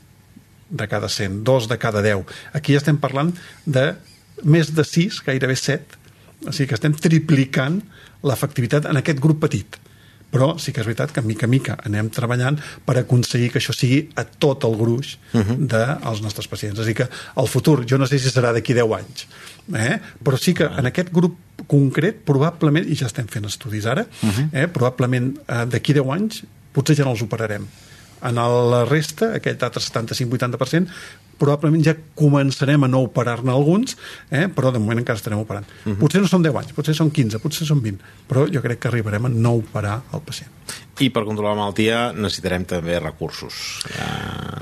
de 0.71 0.89
cada 0.89 1.09
100, 1.09 1.45
2 1.45 1.69
de 1.69 1.79
cada 1.79 2.03
10. 2.03 2.25
Aquí 2.53 2.73
ja 2.73 2.79
estem 2.79 2.97
parlant 2.97 3.35
de 3.65 3.95
més 4.43 4.75
de 4.75 4.85
6, 4.85 5.23
gairebé 5.27 5.57
7. 5.57 5.85
O 6.47 6.53
sigui 6.53 6.69
que 6.69 6.75
estem 6.75 6.95
triplicant 6.95 7.83
l'efectivitat 8.23 8.87
en 8.87 8.97
aquest 8.97 9.21
grup 9.21 9.41
petit 9.41 9.79
però 10.31 10.57
sí 10.61 10.73
que 10.75 10.83
és 10.83 10.89
veritat 10.89 11.13
que 11.15 11.23
mica 11.25 11.47
a 11.47 11.51
mica 11.51 11.77
anem 11.87 12.11
treballant 12.13 12.59
per 12.85 12.99
aconseguir 13.01 13.51
que 13.53 13.61
això 13.61 13.75
sigui 13.77 14.03
a 14.19 14.25
tot 14.27 14.65
el 14.69 14.77
gruix 14.77 15.17
uh 15.33 15.41
-huh. 15.41 15.57
dels 15.73 16.23
nostres 16.23 16.49
pacients. 16.49 16.79
És 16.79 16.85
a 16.85 16.89
dir, 16.89 16.95
que 16.95 17.09
el 17.37 17.49
futur, 17.49 17.85
jo 17.89 17.99
no 17.99 18.07
sé 18.07 18.19
si 18.19 18.29
serà 18.29 18.53
d'aquí 18.53 18.75
10 18.75 18.93
anys, 18.93 19.27
eh? 19.75 20.01
però 20.23 20.37
sí 20.37 20.55
que 20.55 20.65
en 20.65 20.87
aquest 20.87 21.11
grup 21.13 21.39
concret, 21.67 22.25
probablement, 22.25 22.87
i 22.87 22.95
ja 22.95 23.07
estem 23.07 23.27
fent 23.27 23.47
estudis 23.47 23.87
ara, 23.87 24.03
uh 24.03 24.29
-huh. 24.29 24.49
eh? 24.53 24.67
probablement 24.69 25.39
eh, 25.49 25.67
d'aquí 25.67 25.93
10 25.93 26.11
anys 26.11 26.45
potser 26.73 26.97
ja 26.97 27.05
no 27.05 27.13
els 27.13 27.23
operarem. 27.23 27.67
En 28.23 28.35
la 28.35 28.85
resta, 28.85 29.35
aquell 29.35 29.59
altre 29.61 29.83
75-80%, 29.83 30.89
probablement 31.39 31.85
ja 31.85 31.95
començarem 32.17 32.85
a 32.85 32.89
no 32.91 33.03
operar-ne 33.07 33.53
alguns, 33.53 33.97
eh? 34.31 34.47
però 34.53 34.73
de 34.73 34.81
moment 34.83 35.03
encara 35.03 35.21
estarem 35.21 35.39
operant. 35.39 35.67
Uh 35.85 35.93
-huh. 35.93 35.99
Potser 36.01 36.21
no 36.21 36.29
són 36.29 36.43
10 36.43 36.57
anys, 36.57 36.73
potser 36.73 36.95
són 36.95 37.11
15, 37.11 37.39
potser 37.39 37.67
són 37.67 37.83
20, 37.83 37.99
però 38.29 38.47
jo 38.53 38.63
crec 38.63 38.79
que 38.79 38.89
arribarem 38.89 39.27
a 39.27 39.29
no 39.29 39.55
operar 39.55 40.03
el 40.13 40.21
pacient. 40.21 40.51
I 40.99 41.11
per 41.11 41.25
controlar 41.25 41.55
la 41.55 41.61
malaltia 41.61 42.13
necessitarem 42.13 42.65
també 42.65 42.99
recursos. 42.99 43.85
Eh, 43.91 44.56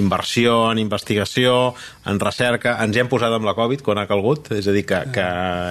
inversió 0.00 0.56
en 0.72 0.80
investigació, 0.82 1.74
en 2.08 2.20
recerca. 2.20 2.76
Ens 2.84 2.96
hi 2.96 3.02
hem 3.02 3.10
posat 3.10 3.32
amb 3.34 3.46
la 3.48 3.54
Covid 3.56 3.82
quan 3.84 4.00
ha 4.00 4.06
calgut, 4.10 4.50
és 4.56 4.68
a 4.68 4.74
dir, 4.74 4.84
que, 4.88 5.00
que 5.14 5.24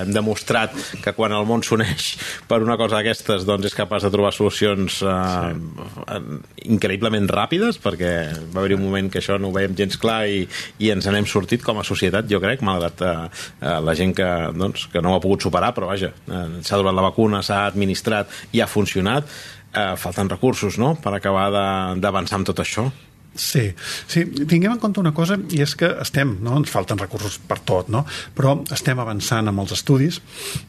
hem 0.04 0.14
demostrat 0.16 0.76
que 1.04 1.14
quan 1.18 1.36
el 1.36 1.48
món 1.50 1.64
s'uneix 1.66 2.14
per 2.50 2.62
una 2.64 2.78
cosa 2.80 3.00
d'aquestes 3.00 3.46
doncs 3.48 3.70
és 3.70 3.78
capaç 3.78 4.08
de 4.08 4.12
trobar 4.14 4.34
solucions 4.36 5.00
eh, 5.06 5.54
sí. 5.54 6.28
increïblement 6.76 7.30
ràpides, 7.32 7.80
perquè 7.84 8.14
va 8.54 8.64
haver-hi 8.64 8.80
un 8.80 8.86
moment 8.86 9.12
que 9.12 9.22
això 9.22 9.40
no 9.40 9.52
ho 9.52 9.56
veiem 9.56 9.78
gens 9.78 10.00
clar 10.02 10.24
i, 10.30 10.44
i 10.84 10.92
ens 10.94 11.08
n'hem 11.10 11.30
sortit 11.30 11.66
com 11.66 11.80
a 11.80 11.88
societat, 11.88 12.30
jo 12.30 12.42
crec, 12.44 12.64
malgrat 12.66 13.04
eh, 13.06 13.16
eh, 13.62 13.80
la 13.84 13.98
gent 13.98 14.16
que, 14.18 14.30
doncs, 14.58 14.88
que 14.94 15.04
no 15.04 15.14
ho 15.14 15.20
ha 15.20 15.24
pogut 15.24 15.46
superar, 15.46 15.74
però 15.76 15.92
vaja, 15.92 16.14
eh, 16.28 16.46
s'ha 16.64 16.80
donat 16.82 16.98
la 16.98 17.08
vacuna, 17.10 17.44
s'ha 17.46 17.66
administrat 17.70 18.32
i 18.54 18.64
ha 18.64 18.70
funcionat, 18.70 19.30
eh, 19.74 19.96
falten 19.98 20.30
recursos 20.30 20.78
no? 20.78 20.96
per 21.02 21.16
acabar 21.18 21.50
d'avançar 22.00 22.40
amb 22.40 22.50
tot 22.50 22.62
això. 22.64 22.90
Sí, 23.36 23.74
sí, 24.08 24.26
tinguem 24.46 24.76
en 24.76 24.80
compte 24.80 25.00
una 25.02 25.14
cosa 25.14 25.40
i 25.50 25.64
és 25.64 25.74
que 25.78 25.88
estem, 26.04 26.36
no? 26.46 26.54
ens 26.60 26.70
falten 26.70 27.00
recursos 27.02 27.40
per 27.42 27.58
tot, 27.66 27.90
no? 27.90 28.04
però 28.38 28.56
estem 28.76 29.00
avançant 29.02 29.50
amb 29.50 29.64
els 29.64 29.74
estudis, 29.74 30.20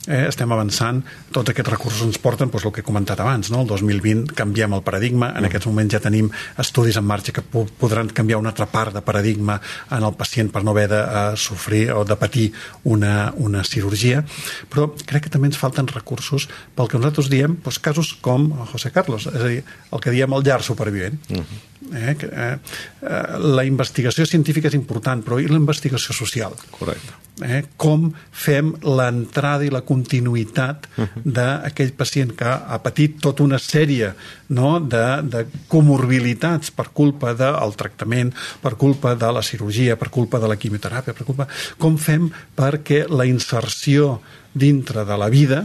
eh? 0.06 0.22
estem 0.30 0.52
avançant, 0.54 1.02
tots 1.34 1.52
aquests 1.52 1.74
recursos 1.74 2.06
ens 2.06 2.20
porten 2.22 2.48
doncs, 2.48 2.64
el 2.64 2.72
que 2.72 2.80
he 2.80 2.86
comentat 2.86 3.20
abans, 3.20 3.50
no? 3.52 3.60
el 3.64 3.68
2020 3.68 4.32
canviem 4.38 4.78
el 4.78 4.84
paradigma, 4.86 5.28
en 5.36 5.48
aquests 5.48 5.68
moments 5.68 5.92
ja 5.92 6.00
tenim 6.00 6.30
estudis 6.60 6.96
en 6.96 7.04
marxa 7.04 7.34
que 7.36 7.44
podran 7.44 8.08
canviar 8.08 8.40
una 8.40 8.54
altra 8.54 8.66
part 8.72 8.96
de 8.96 9.04
paradigma 9.04 9.58
en 9.92 10.08
el 10.08 10.16
pacient 10.16 10.48
per 10.54 10.64
no 10.64 10.72
haver 10.72 10.88
de 10.94 11.02
uh, 11.04 11.36
sofrir 11.36 11.90
o 11.92 12.04
de 12.08 12.16
patir 12.16 12.46
una, 12.88 13.32
una 13.36 13.64
cirurgia, 13.68 14.24
però 14.72 14.88
crec 15.04 15.28
que 15.28 15.34
també 15.36 15.52
ens 15.52 15.60
falten 15.60 15.90
recursos 15.92 16.48
pel 16.74 16.88
que 16.88 17.00
nosaltres 17.00 17.28
diem 17.32 17.58
doncs, 17.60 17.82
casos 17.84 18.14
com 18.24 18.48
José 18.72 18.92
Carlos, 18.94 19.28
és 19.28 19.40
a 19.40 19.52
dir, 19.52 19.62
el 19.92 20.00
que 20.00 20.14
diem 20.14 20.32
el 20.32 20.44
llar 20.46 20.62
supervivent. 20.62 21.20
Uh 21.30 21.44
-huh. 21.44 21.62
eh? 21.92 22.16
Que, 22.18 22.26
eh, 22.32 22.53
eh, 22.56 23.20
la 23.38 23.64
investigació 23.66 24.26
científica 24.28 24.70
és 24.70 24.78
important, 24.78 25.22
però 25.24 25.40
i 25.40 25.48
la 25.50 25.60
investigació 25.60 26.16
social? 26.16 26.56
Correcte. 26.74 27.20
Eh, 27.42 27.64
com 27.76 28.06
fem 28.30 28.70
l'entrada 28.86 29.66
i 29.66 29.70
la 29.74 29.82
continuïtat 29.82 30.86
d'aquell 31.24 31.90
pacient 31.98 32.30
que 32.38 32.46
ha 32.46 32.78
patit 32.82 33.16
tota 33.24 33.42
una 33.42 33.58
sèrie 33.58 34.12
no, 34.54 34.76
de, 34.78 35.02
de 35.26 35.42
comorbilitats 35.68 36.70
per 36.70 36.92
culpa 36.94 37.34
del 37.34 37.74
tractament, 37.80 38.30
per 38.62 38.76
culpa 38.78 39.16
de 39.18 39.32
la 39.34 39.42
cirurgia, 39.42 39.98
per 39.98 40.12
culpa 40.14 40.38
de 40.38 40.52
la 40.52 40.58
quimioteràpia, 40.60 41.16
per 41.16 41.26
culpa... 41.26 41.48
Com 41.78 41.98
fem 41.98 42.30
perquè 42.54 43.04
la 43.10 43.26
inserció 43.26 44.20
dintre 44.54 45.02
de 45.04 45.18
la 45.18 45.28
vida 45.28 45.64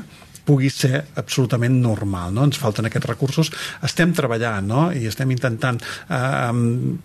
pugui 0.49 0.71
ser 0.73 1.03
absolutament 1.21 1.77
normal. 1.83 2.33
No? 2.33 2.47
Ens 2.49 2.57
falten 2.57 2.89
aquests 2.89 3.12
recursos. 3.12 3.53
Estem 3.85 4.15
treballant 4.17 4.65
no? 4.65 4.89
i 4.89 5.05
estem 5.09 5.29
intentant 5.35 5.77
eh, 6.09 6.97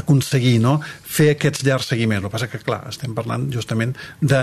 aconseguir 0.00 0.58
no? 0.64 0.78
fer 0.82 1.32
aquests 1.36 1.64
llargs 1.68 1.92
seguiments. 1.92 2.24
El 2.24 2.30
que 2.30 2.36
passa 2.36 2.50
que, 2.50 2.62
clar, 2.64 2.82
estem 2.90 3.12
parlant 3.16 3.48
justament 3.52 3.92
de 4.20 4.42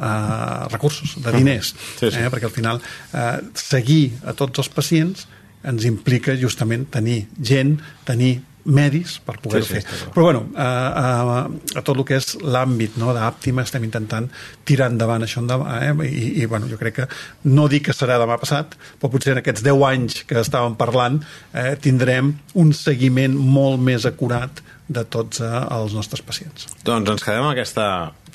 uh, 0.00 0.68
recursos, 0.72 1.16
de 1.22 1.32
diners, 1.36 1.74
Sí, 1.98 2.10
sí. 2.10 2.20
Eh? 2.20 2.30
perquè 2.32 2.48
al 2.48 2.54
final 2.54 2.80
uh, 2.80 3.36
seguir 3.54 4.16
a 4.24 4.34
tots 4.36 4.62
els 4.64 4.72
pacients 4.72 5.26
ens 5.64 5.84
implica 5.84 6.36
justament 6.40 6.86
tenir 6.92 7.26
gent, 7.36 7.76
tenir 8.08 8.38
medis 8.64 9.18
per 9.24 9.38
poder-ho 9.42 9.66
Sí, 9.66 9.78
sí, 9.78 9.80
fer. 9.80 10.10
Però 10.14 10.26
bueno, 10.28 10.42
a, 10.56 10.68
a, 11.00 11.42
a 11.76 11.82
tot 11.82 11.96
el 11.96 12.04
que 12.08 12.18
és 12.20 12.34
l'àmbit 12.42 12.98
no, 13.00 13.12
d'Àptima 13.16 13.64
estem 13.66 13.84
intentant 13.86 14.28
tirar 14.68 14.90
endavant 14.92 15.24
això 15.26 15.42
endavant, 15.42 15.70
eh? 15.80 16.08
I, 16.08 16.26
i 16.42 16.48
bueno, 16.50 16.68
jo 16.70 16.78
crec 16.80 17.00
que 17.00 17.08
no 17.50 17.68
dic 17.70 17.88
que 17.88 17.96
serà 17.96 18.18
demà 18.20 18.38
passat, 18.40 18.76
però 19.00 19.12
potser 19.12 19.34
en 19.36 19.42
aquests 19.42 19.64
10 19.66 19.86
anys 19.90 20.20
que 20.28 20.40
estàvem 20.40 20.76
parlant 20.80 21.20
eh, 21.52 21.74
tindrem 21.80 22.34
un 22.60 22.74
seguiment 22.76 23.36
molt 23.36 23.80
més 23.82 24.06
acurat 24.08 24.62
de 24.90 25.04
tots 25.06 25.40
eh, 25.44 25.50
els 25.76 25.94
nostres 25.96 26.22
pacients. 26.26 26.66
Doncs 26.86 27.14
ens 27.14 27.24
quedem 27.24 27.44
amb 27.44 27.52
aquesta, 27.54 27.86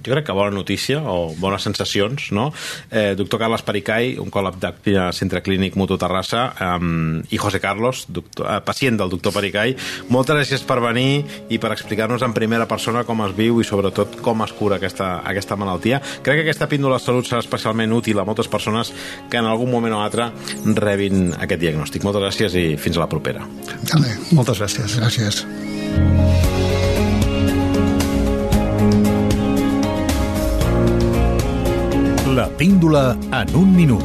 jo 0.05 0.13
crec 0.13 0.25
que 0.27 0.35
bona 0.35 0.51
notícia 0.51 1.01
o 1.01 1.33
bones 1.37 1.63
sensacions, 1.63 2.31
no? 2.31 2.51
Eh, 2.91 3.15
doctor 3.17 3.39
Carles 3.39 3.63
Pericay, 3.65 4.15
oncòleg 4.21 4.59
de 4.61 5.05
Centre 5.13 5.41
Clínic 5.41 5.75
Mutu 5.75 5.97
Terrassa, 5.97 6.53
eh, 6.59 7.23
i 7.29 7.37
José 7.37 7.59
Carlos, 7.59 8.05
doctor, 8.07 8.47
eh, 8.49 8.61
pacient 8.65 8.97
del 8.97 9.09
doctor 9.09 9.33
Pericay. 9.33 9.75
Moltes 10.09 10.35
gràcies 10.35 10.65
per 10.65 10.79
venir 10.79 11.25
i 11.49 11.57
per 11.57 11.71
explicar-nos 11.71 12.21
en 12.21 12.33
primera 12.33 12.67
persona 12.67 13.03
com 13.03 13.21
es 13.25 13.35
viu 13.35 13.59
i 13.61 13.67
sobretot 13.67 14.19
com 14.21 14.41
es 14.43 14.53
cura 14.53 14.77
aquesta, 14.77 15.21
aquesta 15.25 15.55
malaltia. 15.55 16.01
Crec 16.21 16.37
que 16.41 16.45
aquesta 16.47 16.69
píndola 16.69 16.99
de 16.99 17.05
salut 17.05 17.27
serà 17.27 17.39
especialment 17.39 17.91
útil 17.93 18.19
a 18.19 18.25
moltes 18.25 18.47
persones 18.47 18.93
que 19.29 19.37
en 19.37 19.45
algun 19.45 19.71
moment 19.71 19.93
o 19.93 20.01
altre 20.01 20.31
rebin 20.65 21.33
aquest 21.39 21.61
diagnòstic. 21.61 22.03
Moltes 22.03 22.21
gràcies 22.27 22.55
i 22.55 22.67
fins 22.77 22.97
a 22.97 23.05
la 23.05 23.09
propera. 23.09 23.47
Vale, 23.93 24.17
Moltes 24.31 24.59
gràcies. 24.61 24.99
gràcies. 24.99 26.54
La 32.35 32.49
píndola 32.49 33.15
en 33.31 33.55
un 33.55 33.69
minut. 33.71 34.03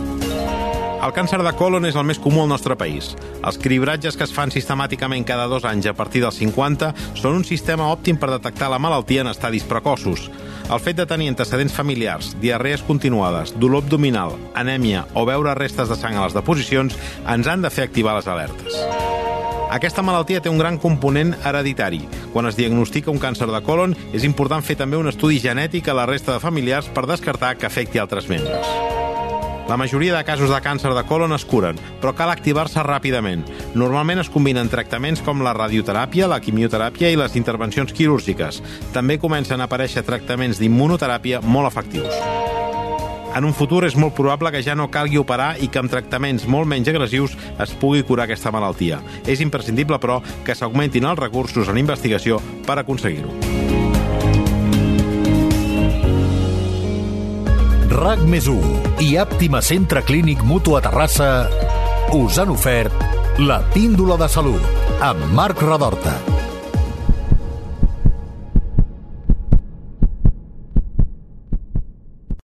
El 1.02 1.10
càncer 1.16 1.40
de 1.42 1.50
colon 1.58 1.88
és 1.88 1.96
el 1.98 2.04
més 2.06 2.20
comú 2.22 2.44
al 2.44 2.52
nostre 2.52 2.76
país. 2.78 3.08
Els 3.42 3.58
cribratges 3.58 4.14
que 4.14 4.22
es 4.22 4.34
fan 4.36 4.54
sistemàticament 4.54 5.26
cada 5.26 5.48
dos 5.50 5.66
anys 5.66 5.88
a 5.90 5.96
partir 5.98 6.22
dels 6.22 6.38
50 6.38 6.92
són 7.18 7.40
un 7.40 7.48
sistema 7.48 7.90
òptim 7.90 8.22
per 8.22 8.30
detectar 8.30 8.70
la 8.70 8.78
malaltia 8.78 9.26
en 9.26 9.32
estadis 9.34 9.66
precoços. 9.66 10.28
El 10.70 10.78
fet 10.78 11.02
de 11.02 11.10
tenir 11.10 11.32
antecedents 11.34 11.74
familiars, 11.74 12.36
diarrees 12.38 12.86
continuades, 12.86 13.56
dolor 13.58 13.82
abdominal, 13.82 14.38
anèmia 14.54 15.08
o 15.18 15.26
veure 15.26 15.58
restes 15.58 15.90
de 15.90 15.98
sang 15.98 16.14
a 16.14 16.28
les 16.28 16.38
deposicions 16.38 16.94
ens 17.26 17.50
han 17.50 17.66
de 17.66 17.74
fer 17.74 17.90
activar 17.90 18.14
les 18.20 18.30
alertes. 18.30 19.09
Aquesta 19.70 20.02
malaltia 20.02 20.40
té 20.42 20.50
un 20.50 20.58
gran 20.58 20.80
component 20.82 21.30
hereditari. 21.46 22.00
Quan 22.34 22.48
es 22.50 22.56
diagnostica 22.58 23.12
un 23.12 23.20
càncer 23.22 23.46
de 23.46 23.60
colon, 23.62 23.94
és 24.12 24.26
important 24.26 24.64
fer 24.66 24.74
també 24.80 24.98
un 24.98 25.06
estudi 25.06 25.38
genètic 25.38 25.86
a 25.86 25.94
la 25.94 26.08
resta 26.10 26.34
de 26.34 26.42
familiars 26.42 26.90
per 26.90 27.06
descartar 27.06 27.54
que 27.56 27.70
afecti 27.70 28.02
altres 28.02 28.26
membres. 28.28 28.66
La 29.70 29.76
majoria 29.78 30.16
de 30.16 30.24
casos 30.26 30.50
de 30.50 30.58
càncer 30.58 30.90
de 30.96 31.04
colon 31.06 31.30
es 31.36 31.44
curen, 31.46 31.78
però 32.02 32.10
cal 32.18 32.32
activar-se 32.32 32.82
ràpidament. 32.82 33.44
Normalment 33.78 34.18
es 34.18 34.32
combinen 34.34 34.68
tractaments 34.72 35.22
com 35.22 35.44
la 35.46 35.54
radioteràpia, 35.54 36.26
la 36.26 36.40
quimioteràpia 36.42 37.12
i 37.14 37.20
les 37.20 37.38
intervencions 37.38 37.94
quirúrgiques. 37.94 38.58
També 38.90 39.20
comencen 39.22 39.62
a 39.62 39.70
aparèixer 39.70 40.02
tractaments 40.02 40.58
d'immunoteràpia 40.58 41.44
molt 41.46 41.70
efectius. 41.70 42.18
En 43.36 43.46
un 43.46 43.54
futur 43.54 43.84
és 43.86 43.94
molt 43.94 44.16
probable 44.16 44.50
que 44.50 44.62
ja 44.66 44.74
no 44.74 44.88
calgui 44.90 45.20
operar 45.20 45.52
i 45.62 45.68
que 45.70 45.78
amb 45.78 45.92
tractaments 45.92 46.48
molt 46.50 46.66
menys 46.70 46.90
agressius 46.90 47.36
es 47.62 47.74
pugui 47.78 48.02
curar 48.06 48.26
aquesta 48.26 48.50
malaltia. 48.50 48.98
És 49.22 49.42
imprescindible, 49.44 50.00
però, 50.02 50.18
que 50.44 50.56
s'augmentin 50.58 51.06
els 51.06 51.20
recursos 51.20 51.70
en 51.70 51.78
investigació 51.78 52.40
per 52.66 52.80
aconseguir-ho. 52.82 53.30
RAC 58.00 58.22
més 58.32 58.46
1 58.48 59.02
i 59.04 59.14
Àptima 59.20 59.60
Centre 59.62 60.02
Clínic 60.06 60.42
Mutu 60.46 60.76
a 60.78 60.80
Terrassa 60.84 61.30
us 62.16 62.38
han 62.40 62.50
ofert 62.54 63.38
la 63.38 63.60
píndola 63.74 64.16
de 64.20 64.30
salut 64.32 65.00
amb 65.04 65.30
Marc 65.36 65.62
Radorta. 65.62 66.39